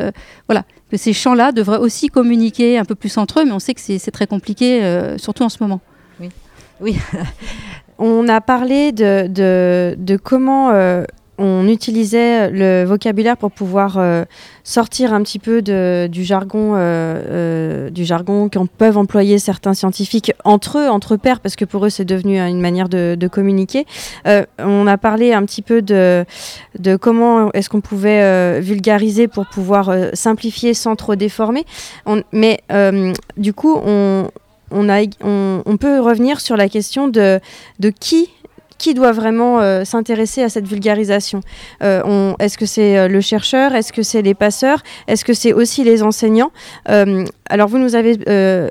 [0.49, 3.73] voilà, que ces champs-là devraient aussi communiquer un peu plus entre eux, mais on sait
[3.73, 5.81] que c'est très compliqué, euh, surtout en ce moment.
[6.19, 6.29] Oui.
[6.79, 6.97] oui.
[7.97, 11.03] on a parlé de, de, de comment euh,
[11.37, 14.25] on utilisait le vocabulaire pour pouvoir euh,
[14.63, 20.33] sortir un petit peu du jargon, euh, euh, du jargon qu'en peuvent employer certains scientifiques
[20.43, 23.85] entre eux, entre pairs, parce que pour eux c'est devenu une manière de, communiquer.
[24.57, 26.25] on a parlé un petit peu de,
[26.99, 31.65] comment est-ce qu'on pouvait vulgariser pour pouvoir simplifier sans trop déformer.
[32.31, 32.61] mais
[33.37, 34.29] du coup, on,
[35.79, 37.39] peut revenir sur la question de
[37.99, 38.29] qui
[38.77, 41.41] qui doit vraiment euh, s'intéresser à cette vulgarisation.
[41.83, 43.75] Euh, Est-ce que c'est euh, le chercheur?
[43.75, 44.83] Est-ce que c'est les passeurs?
[45.07, 46.51] Est-ce que c'est aussi les enseignants?
[47.49, 48.17] Alors vous nous avez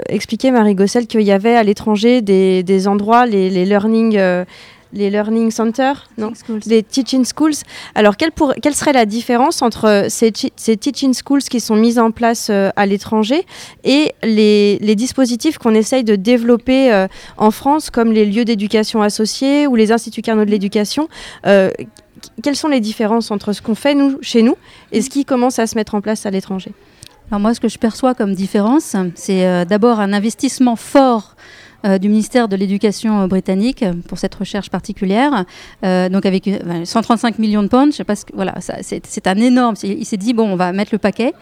[0.09, 4.19] expliqué, Marie Gossel, qu'il y avait à l'étranger des, des, endroits, les, les learning
[4.97, 6.33] les learning centers, non
[6.67, 7.55] les teaching schools.
[7.95, 11.99] Alors, quelle, pour, quelle, serait la différence entre ces, ces, teaching schools qui sont mis
[11.99, 13.47] en place euh, à l'étranger
[13.85, 19.03] et les, les dispositifs qu'on essaye de développer euh, en France, comme les lieux d'éducation
[19.03, 21.09] associés ou les instituts Carnot de l'éducation
[21.47, 21.71] euh,
[22.43, 24.57] Quelles sont les différences entre ce qu'on fait nous, chez nous
[24.93, 26.73] et ce qui commence à se mettre en place à l'étranger?
[27.31, 31.35] Alors moi, ce que je perçois comme différence, c'est d'abord un investissement fort
[31.99, 35.45] du ministère de l'Éducation euh, britannique pour cette recherche particulière.
[35.85, 36.51] Euh, donc avec
[36.85, 39.75] 135 millions de pounds, je sais pas ce que, voilà, c'est un énorme.
[39.83, 41.33] Il s'est dit bon, on va mettre le paquet.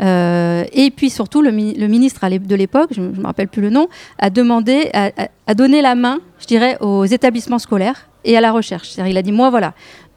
[0.00, 3.88] et puis surtout, le, ministre de l'époque, je ne me rappelle plus le nom,
[4.18, 8.96] a demandé, a, donné la main, je dirais, aux établissements scolaires et à la recherche.
[8.96, 9.74] il a dit moi voilà,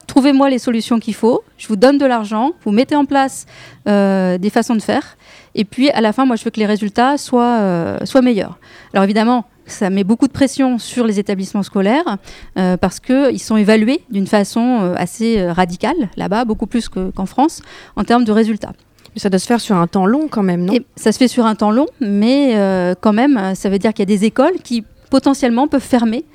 [0.07, 3.45] trouvez-moi les solutions qu'il faut, je vous donne de l'argent, vous mettez en place
[3.85, 5.17] des façons de faire,
[5.55, 8.57] et puis à la fin, moi je veux que les résultats soient meilleurs.
[8.93, 12.17] Alors évidemment, ça met beaucoup de pression sur les établissements scolaires
[12.57, 17.25] euh, parce qu'ils sont évalués d'une façon euh, assez euh, radicale là-bas, beaucoup plus qu'en
[17.25, 17.61] France,
[17.95, 18.73] en termes de résultats.
[19.13, 20.73] Mais ça doit se faire sur un temps long quand même, non?
[20.95, 22.55] Ça se fait sur un temps long, mais
[23.01, 26.25] quand même, ça veut dire qu'il y a des écoles qui potentiellement peuvent fermer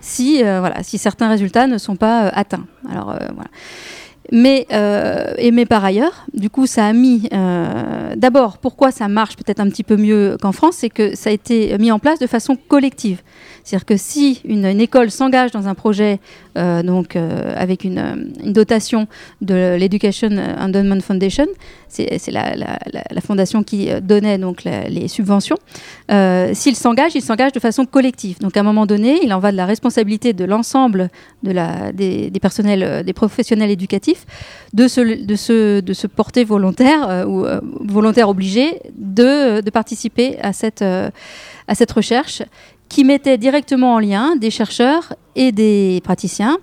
[0.00, 2.64] si, voilà, si certains résultats ne sont pas atteints.
[2.90, 3.50] Alors voilà.
[4.30, 7.28] Mais, euh, et mais par ailleurs, du coup, ça a mis.
[7.32, 11.30] Euh, D'abord, pourquoi ça marche peut-être un petit peu mieux qu'en France, c'est que ça
[11.30, 13.22] a été mis en place de façon collective.
[13.68, 16.20] C'est-à-dire que si une, école s'engage dans un projet
[16.56, 19.06] euh, donc, euh, avec une, dotation
[19.42, 21.46] de l'Education Endowment Foundation,
[21.88, 25.58] c'est la, fondation qui donnait donc les subventions,
[26.10, 28.38] euh, s'il s'engage, il s'engage de façon collective.
[28.40, 31.10] Donc à un moment donné, il en va de la responsabilité de l'ensemble
[31.42, 31.52] de
[31.92, 34.17] des, des, personnels, des professionnels éducatifs
[34.72, 37.44] de se, porter volontaire ou
[37.86, 42.42] volontaire obligé de, participer à cette, à cette recherche
[42.88, 46.58] qui mettait directement en lien des chercheurs et des praticiens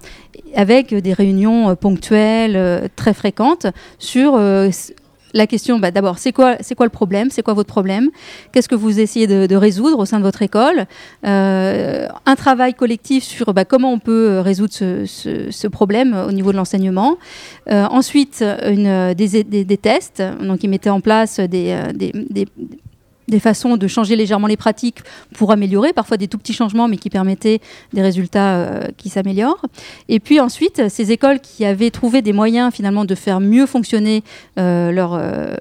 [0.56, 3.68] avec des réunions euh, ponctuelles euh, très fréquentes
[4.00, 4.70] sur euh,
[5.36, 7.30] la question, bah, d'abord, c'est quoi, le problème?
[7.30, 8.10] C'est quoi votre problème?
[8.52, 10.86] Qu'est-ce que vous essayez de, résoudre au sein de votre école?
[11.24, 17.18] Un travail collectif sur bah, comment on peut résoudre ce, problème au niveau de l'enseignement.
[17.70, 20.24] ensuite, des, tests.
[20.42, 21.76] Donc, ils mettaient en place des
[23.28, 25.00] des façons de changer légèrement les pratiques
[25.34, 27.60] pour améliorer, parfois des tout petits changements, mais qui permettaient
[27.94, 29.66] des résultats euh, qui s'améliorent.
[30.10, 34.24] Et puis ensuite, ces écoles qui avaient trouvé des moyens finalement de faire mieux fonctionner
[34.60, 35.56] euh, leur euh,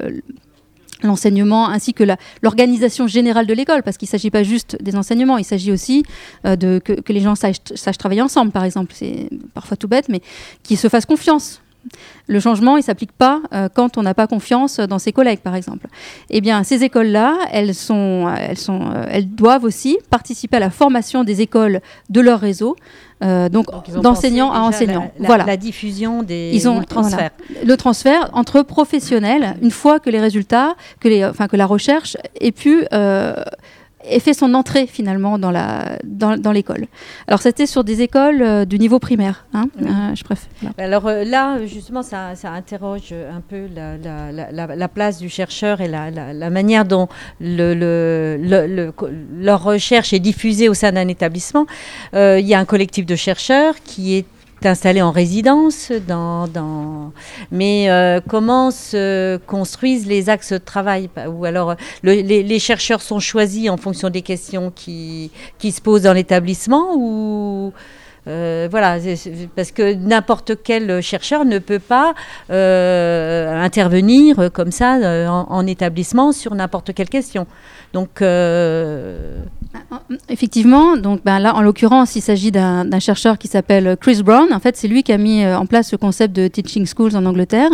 [1.03, 2.05] l'enseignement ainsi que
[2.41, 6.03] l'organisation générale de l'école, parce qu'il ne s'agit pas juste des enseignements, il s'agit aussi
[6.45, 8.95] de, que, les gens sachent, sachent, travailler ensemble, par exemple.
[8.97, 10.23] C'est parfois tout bête, mais
[10.63, 11.61] qu'ils se fassent confiance.
[12.27, 15.41] Le changement, il ne s'applique pas euh, quand on n'a pas confiance dans ses collègues,
[15.41, 15.87] par exemple.
[16.31, 20.71] Eh bien, ces écoles-là, elles, sont, elles, sont, euh, elles doivent aussi participer à la
[20.71, 22.77] formation des écoles de leur réseau,
[23.23, 23.67] euh, donc,
[24.01, 25.13] d'enseignants à enseignants.
[25.19, 25.45] La, voilà.
[25.45, 27.31] La diffusion des Ils ont, le transfert.
[27.49, 31.67] Voilà, le transfert entre professionnels, une fois que les résultats, que, les, enfin, que la
[31.67, 32.85] recherche ait pu
[34.09, 36.87] et fait son entrée finalement dans la dans, l'école.
[37.27, 40.49] Alors c'était sur des écoles euh, du niveau primaire, hein, euh, je préfère.
[40.79, 43.97] Alors euh, là justement ça, ça, interroge un peu la,
[44.31, 47.09] la, la, place du chercheur et la, manière dont
[47.41, 48.93] le, le,
[49.39, 51.67] leur recherche est diffusée au sein d'un établissement.
[52.15, 54.27] Il y a un collectif de chercheurs qui est
[54.67, 57.13] installé en résidence, dans,
[57.51, 61.11] mais euh, comment se construisent les axes de travail?
[61.29, 66.13] Ou alors les, chercheurs sont choisis en fonction des questions qui, qui se posent dans
[66.13, 67.73] l'établissement ou
[68.27, 68.97] euh, voilà,
[69.55, 72.15] parce que n'importe quel chercheur ne peut pas
[72.51, 77.47] euh, intervenir comme ça en, établissement sur n'importe quelle question.
[77.95, 78.21] Donc
[80.29, 84.53] Effectivement, donc ben là, en l'occurrence, il s'agit d'un chercheur qui s'appelle Chris Brown.
[84.53, 87.17] En fait, c'est lui qui a mis euh, en place ce concept de teaching schools
[87.17, 87.71] en Angleterre.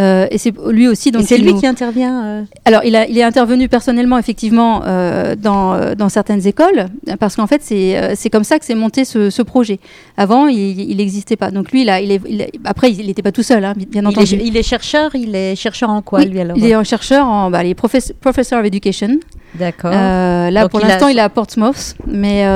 [0.00, 1.10] Euh, et c'est lui aussi.
[1.10, 2.24] Donc, c'est lui qui intervient.
[2.24, 6.86] Euh Alors, il, a, il est intervenu personnellement, effectivement, euh, dans, dans, certaines écoles,
[7.18, 9.78] parce qu'en fait, c'est comme ça que s'est monté ce, ce, projet.
[10.16, 11.50] Avant, il n'existait pas.
[11.50, 14.38] Donc, lui, là, il est, il après, il n'était pas tout seul, hein, bien entendu.
[14.42, 15.10] Il est, chercheur.
[15.14, 17.74] Il est chercheur en quoi, lui alors Il est un chercheur en, bah, il est
[17.74, 19.18] professeur of education.
[19.54, 19.90] D'accord.
[19.90, 22.46] Là, pour l'instant, il est à Portsmouth, mais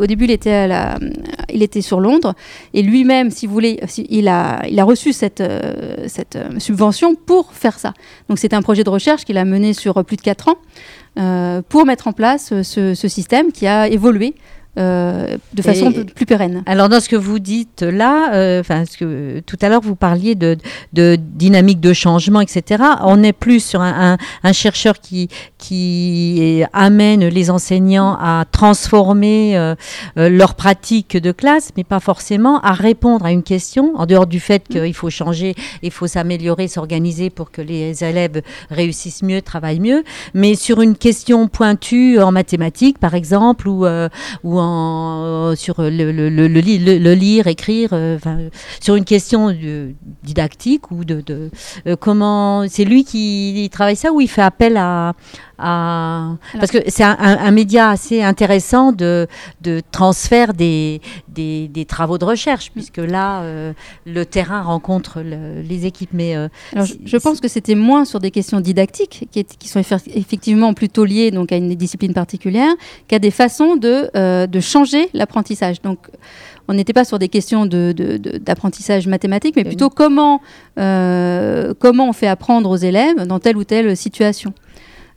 [0.00, 0.98] au début, il était, à la,
[1.52, 2.34] il était sur Londres.
[2.72, 5.42] Et lui-même, si vous voulez, il, a, il a reçu cette,
[6.06, 6.85] cette subvention
[7.26, 7.94] pour faire ça.
[8.28, 11.86] Donc, c'est un projet de recherche qu'il a mené sur plus de 4 ans pour
[11.86, 14.34] mettre en place ce, ce système qui a évolué
[14.78, 16.62] euh, de façon plus pérenne.
[16.66, 19.96] Alors dans ce que vous dites là, euh, enfin ce que tout à l'heure vous
[19.96, 20.58] parliez de,
[20.92, 22.84] de, dynamique de changement, etc.
[23.02, 29.74] On est plus sur un, un, chercheur qui qui amène les enseignants à transformer euh,
[30.16, 33.92] leur pratique de classe, mais pas forcément à répondre à une question.
[33.96, 38.42] En dehors du fait qu'il faut changer, il faut s'améliorer, s'organiser pour que les élèves
[38.68, 40.04] réussissent mieux, travaillent mieux,
[40.34, 43.86] mais sur une question pointue en mathématiques par exemple ou
[44.44, 48.18] ou en euh, sur le, lire, écrire, euh,
[48.80, 49.54] sur une question
[50.22, 51.50] didactique ou de,
[51.86, 52.66] euh, comment.
[52.68, 55.14] C'est lui qui travaille ça ou il fait appel à,
[55.58, 59.26] parce que c'est un, média assez intéressant de,
[59.62, 63.42] de transfert des, des, travaux de recherche, puisque là,
[64.04, 66.10] le terrain rencontre les équipes.
[66.12, 66.34] Mais
[66.74, 69.80] je pense que c'était moins sur des questions didactiques, qui, qui, sont
[70.14, 72.72] effectivement plutôt liées donc, à une discipline particulière,
[73.08, 75.80] qu'à des façons de, de changer l'apprentissage.
[75.82, 75.98] Donc,
[76.68, 80.40] on n'était pas sur des questions d'apprentissage de, mathématique, mais plutôt comment,
[80.78, 84.52] euh, comment on fait apprendre aux élèves dans telle ou telle situation.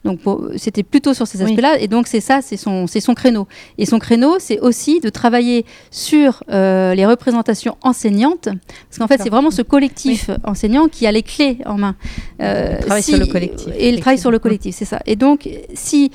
[0.06, 0.20] Donc
[0.56, 1.80] c'était plutôt sur ces aspects-là.
[1.80, 3.48] Et donc c'est ça, c'est son, son créneau.
[3.78, 8.46] Et son créneau, c'est aussi de travailler sur euh, les représentations enseignantes.
[8.46, 11.96] Parce qu'en fait, c'est vraiment ce collectif enseignant qui a les clés en main.
[12.42, 13.74] Euh, il travaille sur le collectif.
[13.78, 15.02] Et il travaille sur le collectif, c'est ça.
[15.06, 16.12] Et donc, si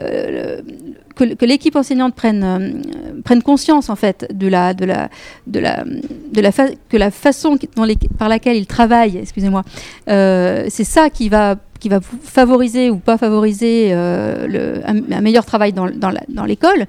[0.00, 0.62] euh,
[1.16, 5.08] que, l'équipe enseignante prenne, euh, prenne conscience en fait de la, de la,
[5.46, 7.58] de la, de la que la façon
[8.18, 9.64] par laquelle il travaille, excusez-moi,
[10.08, 11.56] euh, c'est ça qui va
[11.86, 16.86] qui va favoriser ou pas favoriser euh, un, meilleur travail dans, l'école.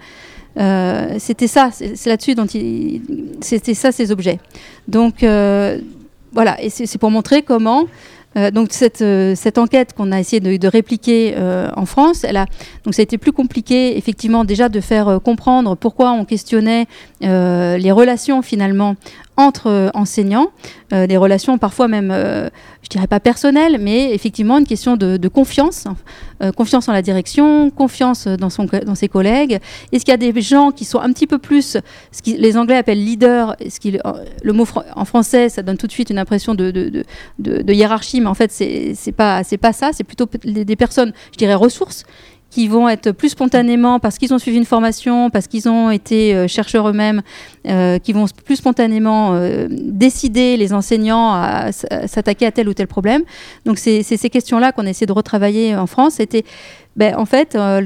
[1.19, 2.47] c'était ça, c'est là-dessus dont
[3.41, 4.39] c'était ça ces objets.
[4.87, 5.23] Donc
[6.33, 7.85] voilà, et c'est pour montrer comment
[8.37, 12.45] euh, donc cette, euh, enquête qu'on a essayé de, répliquer euh, en France, elle a,
[12.83, 16.85] donc ça a été plus compliqué effectivement déjà de faire comprendre pourquoi on questionnait
[17.21, 18.95] les relations finalement
[19.37, 20.47] entre enseignants,
[20.91, 22.11] des relations parfois même,
[22.81, 25.85] je dirais pas personnelles, mais effectivement une question de, confiance,
[26.55, 29.59] confiance en la direction, confiance dans, son, dans ses collègues.
[29.91, 31.77] Est-ce qu'il y a des gens qui sont un petit peu plus,
[32.11, 33.97] ce que les Anglais appellent leader, ce qui,
[34.43, 34.65] le mot
[34.95, 37.03] en français, ça donne tout de suite une impression de, de,
[37.39, 39.91] de hiérarchie, mais en fait, c'est pas, pas ça.
[39.93, 42.05] C'est plutôt des personnes, je dirais, ressources
[42.49, 46.33] qui vont être plus spontanément, parce qu'ils ont suivi une formation, parce qu'ils ont été
[46.33, 47.21] euh, chercheurs eux-mêmes,
[47.67, 52.87] euh, qui vont plus spontanément euh, décider, les enseignants, à, s'attaquer à tel ou tel
[52.87, 53.23] problème.
[53.65, 56.15] Donc c'est ces questions-là qu'on essaie de retravailler en France.
[56.15, 56.43] C'était
[56.95, 57.81] ben, en fait, la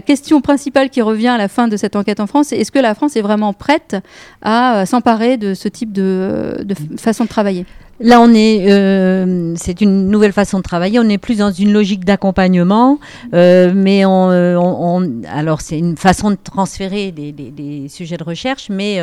[0.00, 2.80] question principale qui revient à la fin de cette enquête en France, c'est est-ce que
[2.80, 3.96] la France est vraiment prête
[4.42, 6.56] à s'emparer de ce type de
[6.96, 7.64] façon de travailler?
[8.02, 10.98] Là, on est, euh, c'est une nouvelle façon de travailler.
[10.98, 12.98] On n'est plus dans une logique d'accompagnement,
[13.34, 18.70] euh, mais on, euh, on, alors c'est une façon de transférer des, sujets de recherche,
[18.70, 19.00] mais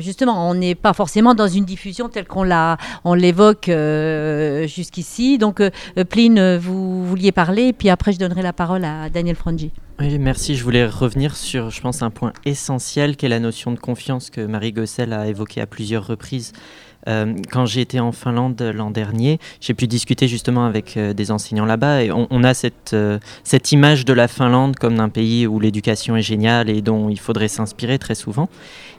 [0.00, 3.70] justement, on n'est pas forcément dans une diffusion telle qu'on l'a, on l'évoque
[4.66, 5.36] jusqu'ici.
[5.36, 5.62] Donc,
[6.08, 9.72] Pline, vous vouliez parler, puis après, je donnerai la parole à Daniel Frangi.
[9.98, 10.56] Oui, merci.
[10.56, 14.30] Je voulais revenir sur, je pense, un point essentiel qui est la notion de confiance
[14.30, 16.52] que Marie Gossel a évoqué à plusieurs reprises.
[17.08, 21.30] Euh, quand j'ai été en Finlande l'an dernier, j'ai pu discuter justement avec euh, des
[21.30, 25.46] enseignants là-bas et on, a cette, euh, cette image de la Finlande comme d'un pays
[25.46, 28.48] où l'éducation est géniale et dont il faudrait s'inspirer très souvent.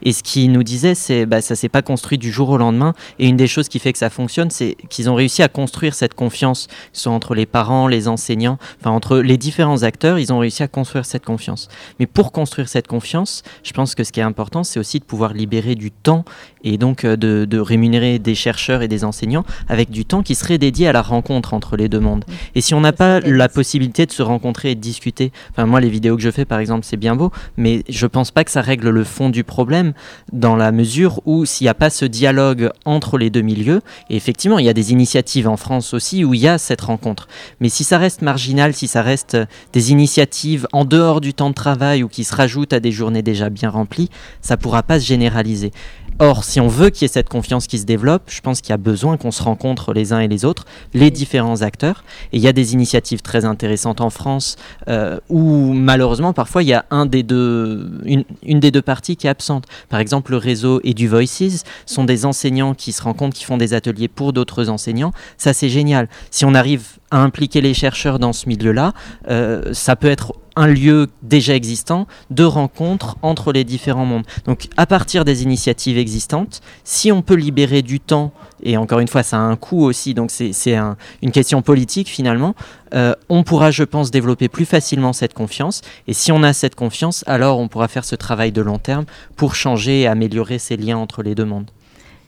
[0.04, 2.94] Et ce qu'ils nous disaient, c'est bah, ça s'est pas construit du jour au lendemain.
[3.20, 5.96] Et une des choses qui fait que ça fonctionne, c'est qu'ils ont réussi à construire
[5.96, 10.40] cette confiance, soit entre les parents, les enseignants, enfin entre les différents acteurs, ils ont
[10.40, 11.68] réussi à construire cette confiance.
[12.00, 15.04] Mais pour construire cette confiance, je pense que ce qui est important, c'est aussi de
[15.04, 16.24] pouvoir libérer du temps
[16.64, 20.88] et donc de rémunérer des chercheurs et des enseignants avec du temps qui serait dédié
[20.88, 22.26] à la rencontre entre les deux mondes.
[22.56, 25.82] Et si on n'a pas la possibilité de se rencontrer et de discuter, enfin moi
[25.82, 28.52] les vidéos que je fais par exemple c'est bien beau, mais je pense pas que
[28.52, 29.94] ça règle le fond du problème
[30.32, 34.16] dans la mesure où s'il n'y a pas ce dialogue entre les deux milieux, et
[34.16, 37.28] effectivement il y a des initiatives en France aussi où il y a cette rencontre,
[37.60, 39.38] mais si ça reste marginal, si ça reste
[39.74, 43.22] des initiatives en dehors du temps de travail ou qui se rajoutent à des journées
[43.22, 44.10] déjà bien remplies,
[44.42, 45.72] ça pourra pas se généraliser.
[46.20, 48.72] Or, si on veut qu'il y ait cette confiance qui se développe, je pense qu'il
[48.72, 50.66] y a besoin qu'on se rencontre les uns et les autres,
[50.96, 52.04] les différents acteurs.
[52.34, 54.56] Et il y a des initiatives très intéressantes en France
[54.88, 59.16] euh, où malheureusement parfois il y a un des deux, une, une, des deux parties
[59.16, 59.66] qui est absente.
[59.90, 63.58] Par exemple, le réseau et du Voices sont des enseignants qui se rencontrent, qui font
[63.58, 65.14] des ateliers pour d'autres enseignants.
[65.38, 66.10] Ça c'est génial.
[66.32, 68.94] Si on arrive à impliquer les chercheurs dans ce milieu-là,
[69.30, 74.26] euh, ça peut être un lieu déjà existant de rencontre entre les différents mondes.
[74.46, 78.32] Donc à partir des initiatives existantes, si on peut libérer du temps,
[78.64, 82.10] et encore une fois ça a un coût aussi, donc c'est un, une question politique
[82.10, 82.56] finalement,
[82.96, 86.74] euh, on pourra je pense développer plus facilement cette confiance, et si on a cette
[86.74, 89.06] confiance, alors on pourra faire ce travail de long terme
[89.36, 91.70] pour changer et améliorer ces liens entre les deux mondes.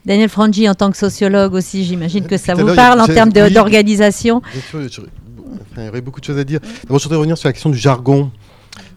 [0.09, 4.41] Daniel Frangi, en tant que sociologue aussi, j'imagine que ça vous parle en termes d'organisation.
[4.73, 6.59] Il y aurait beaucoup de choses à dire.
[6.81, 8.31] D'abord, je voudrais revenir sur la question du jargon.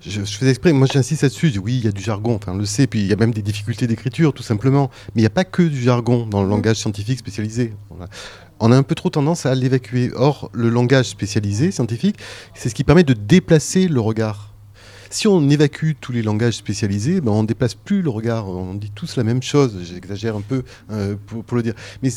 [0.01, 2.65] Je, fais exprès, moi j'insiste là-dessus, oui, il y a du jargon, enfin on le
[2.65, 4.91] sait, puis il y a même des difficultés d'écriture, tout simplement.
[5.15, 7.75] Mais il n'y a pas que du jargon dans le langage scientifique spécialisé.
[8.59, 10.13] On a un peu trop tendance à l'évacuer.
[10.17, 12.17] Or, le langage spécialisé, scientifique,
[12.55, 14.52] c'est ce qui permet de déplacer le regard
[15.13, 18.49] si on évacue tous les langages spécialisés, ben on ne déplace plus le regard.
[18.49, 19.79] On dit tous la même chose.
[19.83, 21.75] J'exagère un peu euh, pour, le dire.
[22.03, 22.09] Mais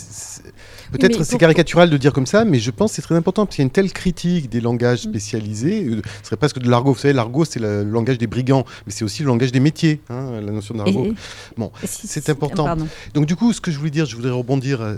[0.92, 3.56] peut-être c'est caricatural de dire comme ça, mais je pense que c'est très important parce
[3.56, 5.10] qu'il y a une telle critique des langages mm.
[5.10, 5.86] spécialisés.
[5.86, 6.94] Euh, ce serait presque de l'argot.
[6.94, 10.02] Vous savez, l'argot, c'est le langage des brigands, mais c'est aussi le langage des métiers,
[10.10, 11.14] hein, la notion d'argot.
[11.58, 12.78] Bon, c'est important.
[13.14, 14.82] Donc du coup, ce que je voulais dire, je voudrais rebondir.
[14.82, 14.96] Euh,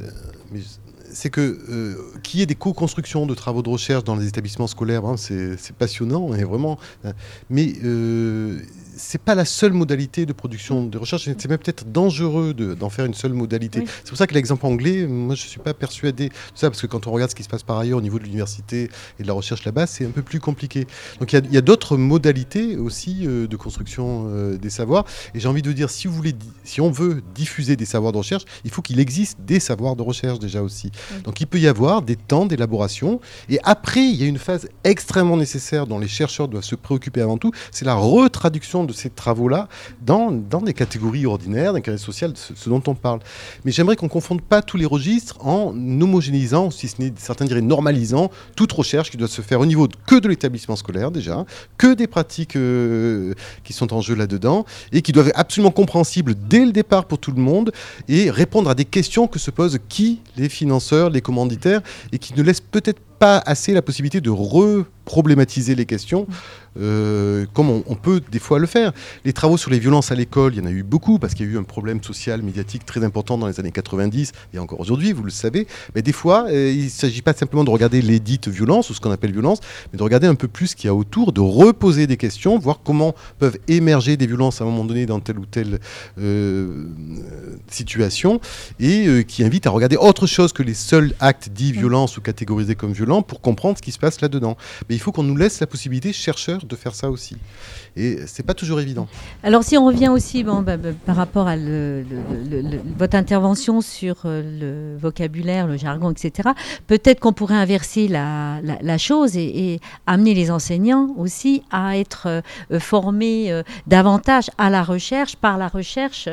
[1.17, 4.67] c'est que euh, qu'il y ait des co-constructions de travaux de recherche dans les établissements
[4.67, 6.77] scolaires, hein, c'est passionnant et vraiment.
[7.03, 7.13] Hein.
[7.49, 8.59] mais euh,
[8.97, 11.23] c'est pas la seule modalité de production de recherche.
[11.25, 13.83] C'est même peut-être dangereux d'en faire une seule modalité.
[14.03, 16.87] C'est pour ça que l'exemple anglais, moi, je suis pas persuadé de ça, parce que
[16.87, 18.89] quand on regarde ce qui se passe par ailleurs au niveau de l'université
[19.19, 20.87] et de la recherche là-bas, c'est un peu plus compliqué.
[21.19, 25.05] Donc il y a, d'autres modalités aussi euh, de construction euh, des savoirs.
[25.33, 26.33] Et j'ai envie de dire, si vous voulez,
[26.63, 30.01] si on veut diffuser des savoirs de recherche, il faut qu'il existe des savoirs de
[30.01, 30.91] recherche déjà aussi.
[31.23, 33.19] Donc il peut y avoir des temps d'élaboration.
[33.49, 37.21] Et après, il y a une phase extrêmement nécessaire dont les chercheurs doivent se préoccuper
[37.21, 39.67] avant tout, c'est la retraduction de ces travaux-là
[40.01, 43.19] dans, dans des catégories ordinaires, des catégories sociales, ce, dont on parle.
[43.65, 47.45] Mais j'aimerais qu'on ne confonde pas tous les registres en homogénéisant, si ce n'est certains
[47.45, 51.45] diraient normalisant, toute recherche qui doit se faire au niveau que de l'établissement scolaire déjà,
[51.77, 53.33] que des pratiques euh,
[53.63, 57.19] qui sont en jeu là-dedans, et qui doivent être absolument compréhensibles dès le départ pour
[57.19, 57.71] tout le monde,
[58.07, 61.81] et répondre à des questions que se posent qui Les financeurs, les commanditaires,
[62.11, 66.27] et qui ne laissent peut-être pas assez la possibilité de reproblématiser les questions
[66.79, 68.91] euh, comme on, peut des fois le faire.
[69.25, 71.47] Les travaux sur les violences à l'école, il y en a eu beaucoup parce qu'il
[71.47, 74.79] y a eu un problème social, médiatique très important dans les années 90 et encore
[74.79, 75.67] aujourd'hui, vous le savez.
[75.95, 78.93] Mais des fois, euh, il ne s'agit pas simplement de regarder les dites violences ou
[78.93, 79.59] ce qu'on appelle violence,
[79.91, 82.59] mais de regarder un peu plus ce qu'il y a autour, de reposer des questions,
[82.59, 85.79] voir comment peuvent émerger des violences à un moment donné dans telle ou telle
[86.19, 86.85] euh,
[87.69, 88.39] situation
[88.79, 92.75] et qui invite à regarder autre chose que les seuls actes dits violences ou catégorisés
[92.75, 94.57] comme violences pour comprendre ce qui se passe là-dedans.
[94.89, 97.37] Mais il faut qu'on nous laisse la possibilité, chercheurs, de faire ça aussi.
[97.95, 99.07] Et c'est pas toujours évident.
[99.43, 104.41] Alors si on revient aussi bon, bah, bah, par rapport à votre intervention sur euh,
[104.93, 106.49] le vocabulaire, le jargon, etc.,
[106.87, 113.51] peut-être qu'on pourrait inverser la, chose et, amener les enseignants aussi à être euh, formés
[113.51, 116.29] euh, davantage à la recherche, par la recherche,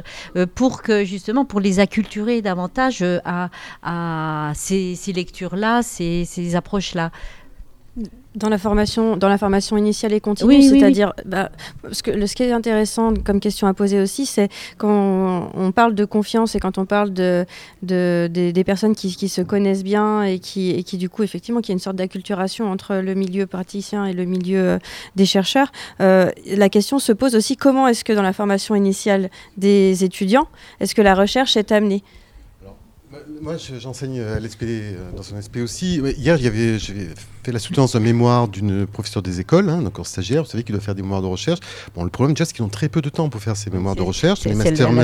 [0.54, 7.10] pour que justement, pour les acculturer davantage à, ces lectures-là, ces, ces approches-là.
[8.34, 12.10] Dans la formation, dans la formation initiale et continue, Oui, oui, c'est-à-dire, bah, parce que
[12.10, 14.48] le, ce qui est intéressant comme question à poser aussi, c'est
[14.78, 17.46] quand on, on parle de confiance et quand on parle de,
[17.84, 21.22] de- des- des personnes qui, qui se connaissent bien et qui, et qui du coup
[21.22, 24.78] effectivement, qui y a une sorte d'acculturation entre le milieu praticien et le milieu euh,
[25.14, 25.70] des chercheurs.
[26.00, 30.48] euh, la question se pose aussi comment est-ce que dans la formation initiale des étudiants,
[30.80, 32.02] est-ce que la recherche est amenée?
[33.40, 36.00] Moi, je- j'enseigne à l'SP, euh, dans un SP aussi.
[36.18, 36.50] Hier, j'ai
[37.42, 40.44] fait la soutenance d'un mémoire d'une professeure des écoles, hein, donc en stagiaire.
[40.44, 41.60] Vous savez qu'il doit faire des mémoires de recherche.
[41.94, 43.94] Bon, le problème, déjà, c'est qu'ils ont très peu de temps pour faire ces mémoires
[43.96, 44.40] de recherche.
[44.40, 44.48] C'est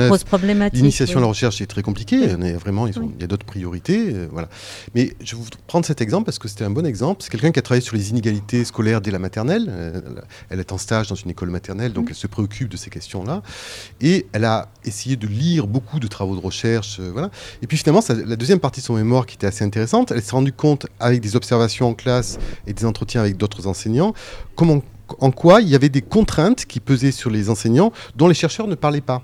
[0.01, 0.77] la, grosse problématique.
[0.79, 2.19] L'initiation à la recherche est très compliquée.
[2.37, 4.11] On est vraiment, ils ont- il y a d'autres priorités.
[4.13, 4.49] euh, voilà.
[4.95, 7.21] Mais je vais vous prendre cet exemple parce que c'était un bon exemple.
[7.23, 9.67] C'est quelqu'un qui a travaillé sur les inégalités scolaires dès la maternelle.
[9.69, 10.01] Euh,
[10.49, 13.43] elle est en stage dans une école maternelle, donc elle se préoccupe de ces questions-là.
[14.01, 16.97] Et elle a essayé de lire beaucoup de travaux de recherche.
[16.99, 17.29] euh, voilà.
[17.61, 20.31] Et puis finalement, la deuxième partie de son mémoire qui était assez intéressante, elle s'est
[20.31, 22.37] rendue compte avec des observations en classe
[22.67, 24.13] et des entretiens avec d'autres enseignants,
[25.19, 28.67] en quoi il y avait des contraintes qui pesaient sur les enseignants dont les chercheurs
[28.67, 29.23] ne parlaient pas.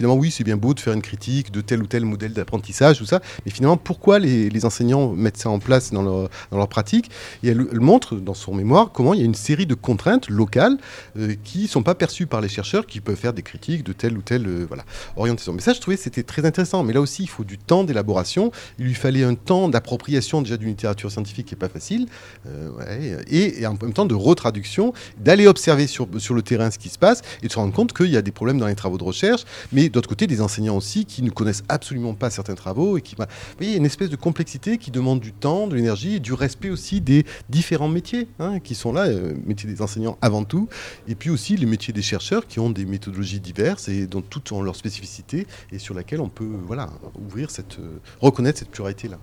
[0.00, 2.96] Finalement, oui, c'est bien beau de faire une critique de tel ou tel modèle d'apprentissage,
[2.96, 6.68] tout ça, mais finalement, pourquoi les, enseignants mettent ça en place dans leur, dans leur
[6.68, 7.10] pratique?
[7.42, 10.78] Et elle, montre dans son mémoire comment il y a une série de contraintes locales
[11.18, 13.92] euh, qui ne sont pas perçues par les chercheurs, qui peuvent faire des critiques de
[13.92, 14.84] telle ou telle euh, voilà,
[15.16, 15.52] orientation.
[15.52, 16.82] Mais ça, je trouvais c'était très intéressant.
[16.82, 18.52] Mais là aussi, il faut du temps d'élaboration.
[18.78, 22.06] Il lui fallait un temps d'appropriation déjà d'une littérature scientifique qui n'est pas facile,
[22.46, 26.78] euh, et, et en même temps de retraduction, d'aller observer sur, sur le terrain ce
[26.78, 28.74] qui se passe et de se rendre compte qu'il y a des problèmes dans les
[28.74, 32.54] travaux de recherche, mais d'autre côté, des enseignants aussi qui ne connaissent absolument pas certains
[32.54, 35.74] travaux et qui, bah, vous voyez, une espèce de complexité qui demande du temps, de
[35.74, 40.18] l'énergie et du respect aussi des différents métiers hein, qui sont là, euh, des enseignants
[40.22, 40.68] avant tout,
[41.08, 44.52] et puis aussi les métiers des chercheurs qui ont des méthodologies diverses et dont toutes
[44.52, 49.08] ont leur spécificité et sur laquelle on peut, voilà, ouvrir cette, euh, reconnaître cette pluralité
[49.08, 49.18] là.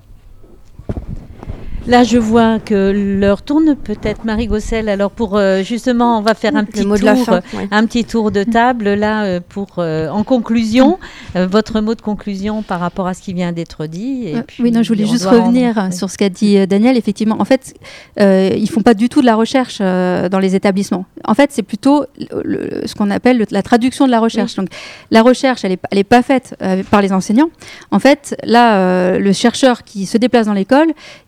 [1.88, 4.90] Là, je vois que l'heure tourne peut-être, Marie Gossel.
[4.90, 7.68] Alors, pour euh, justement, on va faire un petit tour, fin, euh, ouais.
[7.72, 11.00] un petit tour de table là euh, pour euh, en conclusion,
[11.34, 14.28] votre mot de conclusion par rapport à ce qui vient d'être dit.
[14.28, 16.98] Et puis, oui, non, je voulais juste revenir sur ce qu'a dit Daniel.
[16.98, 17.74] Effectivement, en fait,
[18.20, 21.06] ils font pas du tout de la recherche dans les établissements.
[21.24, 24.56] En fait, c'est plutôt le- le- ce qu'on appelle le- la traduction de la recherche.
[24.56, 24.68] Donc,
[25.10, 26.56] la recherche, elle est, pas- elle est pas faite
[26.92, 27.50] par les enseignants.
[27.92, 30.88] En fait, là, le chercheur qui se déplace dans l'école,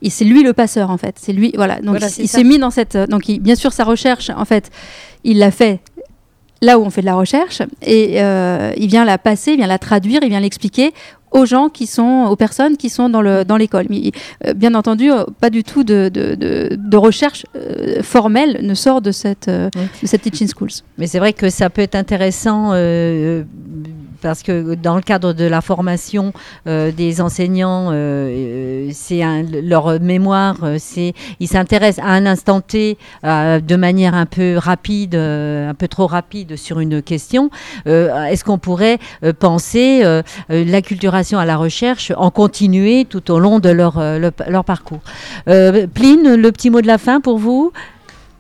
[0.10, 1.16] c'est lui le passeur, en fait.
[1.20, 1.76] C'est lui, voilà.
[1.78, 2.96] Donc, Voilà, il- s'est mis dans cette.
[2.96, 4.70] euh, Donc, il- bien sûr, sa recherche, en fait,
[5.24, 5.80] il l'a fait
[6.62, 9.68] là où on fait de la recherche et euh, il vient la passer, il vient
[9.68, 10.92] la traduire, il vient l'expliquer
[11.32, 13.86] aux gens qui sont, aux personnes qui sont dans le dans l'école.
[13.90, 14.12] Mais
[14.46, 18.74] euh, bien entendu, euh, pas du tout de, de, de, de recherche euh, formelle ne
[18.74, 19.82] sort de cette Oui.
[20.02, 20.82] de cette teaching schools.
[20.98, 22.72] Mais c'est vrai que ça peut être intéressant
[24.22, 26.34] parce que dans le cadre de la formation
[26.68, 27.94] euh, des enseignants, euh,
[28.30, 29.22] euh, c'est
[29.64, 35.74] leur mémoire, c'est ils s'intéressent à un instant T de manière un peu rapide, un
[35.74, 37.50] peu trop rapide sur une question.
[37.86, 39.00] Est-ce qu'on pourrait
[39.40, 40.04] penser
[40.50, 45.02] l'acculturation à la recherche en continuer tout au long de leur, le- leur parcours?
[45.46, 47.72] Pline, le petit mot de la fin pour vous?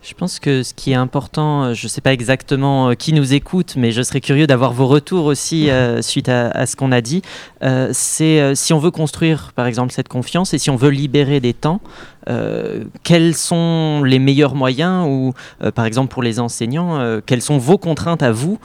[0.01, 3.11] Je pense que ce qui est important, euh, je ne sais pas exactement euh, qui
[3.11, 6.77] nous écoute, mais je serais curieux d'avoir vos retours aussi euh, suite à, à ce
[6.77, 7.21] qu'on a dit.
[7.63, 10.89] Euh, c'est euh, si on veut construire, par exemple, cette confiance et si on veut
[10.89, 11.81] libérer des temps,
[12.27, 17.41] euh, quels sont les meilleurs moyens ou, euh, par exemple, pour les enseignants, euh, quelles
[17.41, 18.59] sont vos contraintes à vous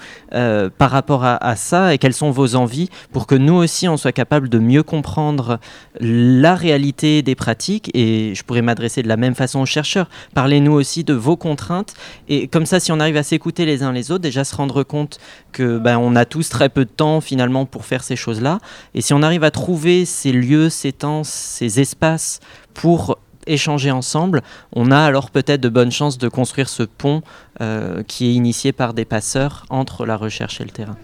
[0.78, 3.96] par rapport à, à ça et quelles sont vos envies pour que nous aussi, on
[3.96, 5.60] soit capable de mieux comprendre
[6.00, 10.08] la réalité des pratiques et je pourrais m'adresser de la même façon aux chercheurs.
[10.34, 11.94] Parlez-nous aussi de vos contraintes
[12.28, 14.82] et comme ça, si on arrive à s'écouter les uns les autres, déjà se rendre
[14.82, 15.18] compte
[15.52, 18.58] que ben, on a tous très peu de temps finalement pour faire ces choses-là
[18.94, 22.40] et si on arrive à trouver ces lieux, ces temps, ces espaces
[22.74, 24.42] pour échanger ensemble,
[24.72, 27.22] on a alors peut-être de bonnes chances de construire ce pont
[27.60, 30.96] euh, qui est initié par des passeurs entre la recherche et le terrain.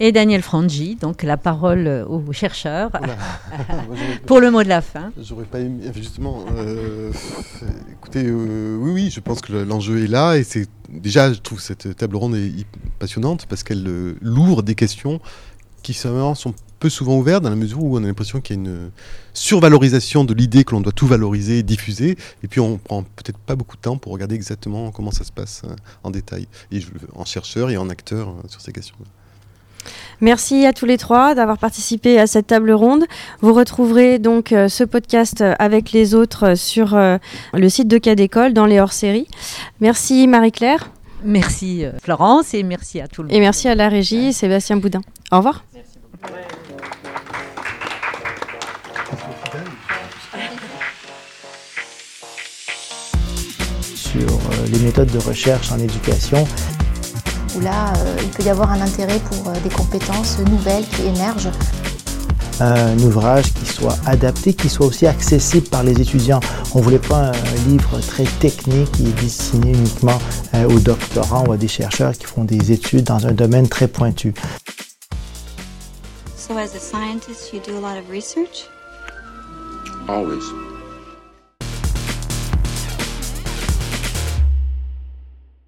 [0.00, 2.90] et Daniel Frangi, donc la parole euh, aux chercheurs
[4.26, 5.10] pour le mot de la fin.
[5.20, 6.44] J'aurais pas aimé, justement.
[6.56, 7.10] euh,
[7.92, 11.38] écoutez, euh, oui, oui, je pense que le- l'enjeu est là et c'est déjà, je
[11.40, 12.64] trouve cette table ronde est
[12.98, 15.20] passionnante parce qu'elle euh, l'ouvre des questions
[15.82, 18.58] qui finalement sont peu souvent ouvert dans la mesure où on a l'impression qu'il y
[18.58, 18.90] a une
[19.34, 23.56] survalorisation de l'idée que l'on doit tout valoriser, diffuser, et puis on prend peut-être pas
[23.56, 26.80] beaucoup de temps pour regarder exactement comment ça se passe euh, en détail, et
[27.14, 28.96] en chercheur et en acteur euh, sur ces questions.
[30.20, 33.04] Merci à tous les trois d'avoir participé à cette table ronde.
[33.40, 36.98] Vous retrouverez donc euh, ce podcast avec les autres sur
[37.54, 39.28] le site de Cas d'école dans les hors-séries.
[39.80, 40.90] Merci Marie-Claire.
[41.24, 43.36] Merci Florence et merci à tout le monde.
[43.36, 45.00] Et merci à la régie, Sébastien Boudin.
[45.32, 45.64] Au revoir.
[53.94, 56.46] Sur euh, les méthodes de recherche en éducation.
[57.56, 61.02] Où là, euh, il peut y avoir un intérêt pour euh, des compétences nouvelles qui
[61.02, 61.50] émergent.
[62.60, 66.40] Un ouvrage qui soit adapté, qui soit aussi accessible par les étudiants.
[66.74, 70.18] On ne voulait pas un livre très technique qui est destiné uniquement
[70.68, 74.34] aux doctorants ou à des chercheurs qui font des études dans un domaine très pointu.
[76.48, 78.68] So as a scientist, you do a lot of research?
[80.08, 80.67] Always.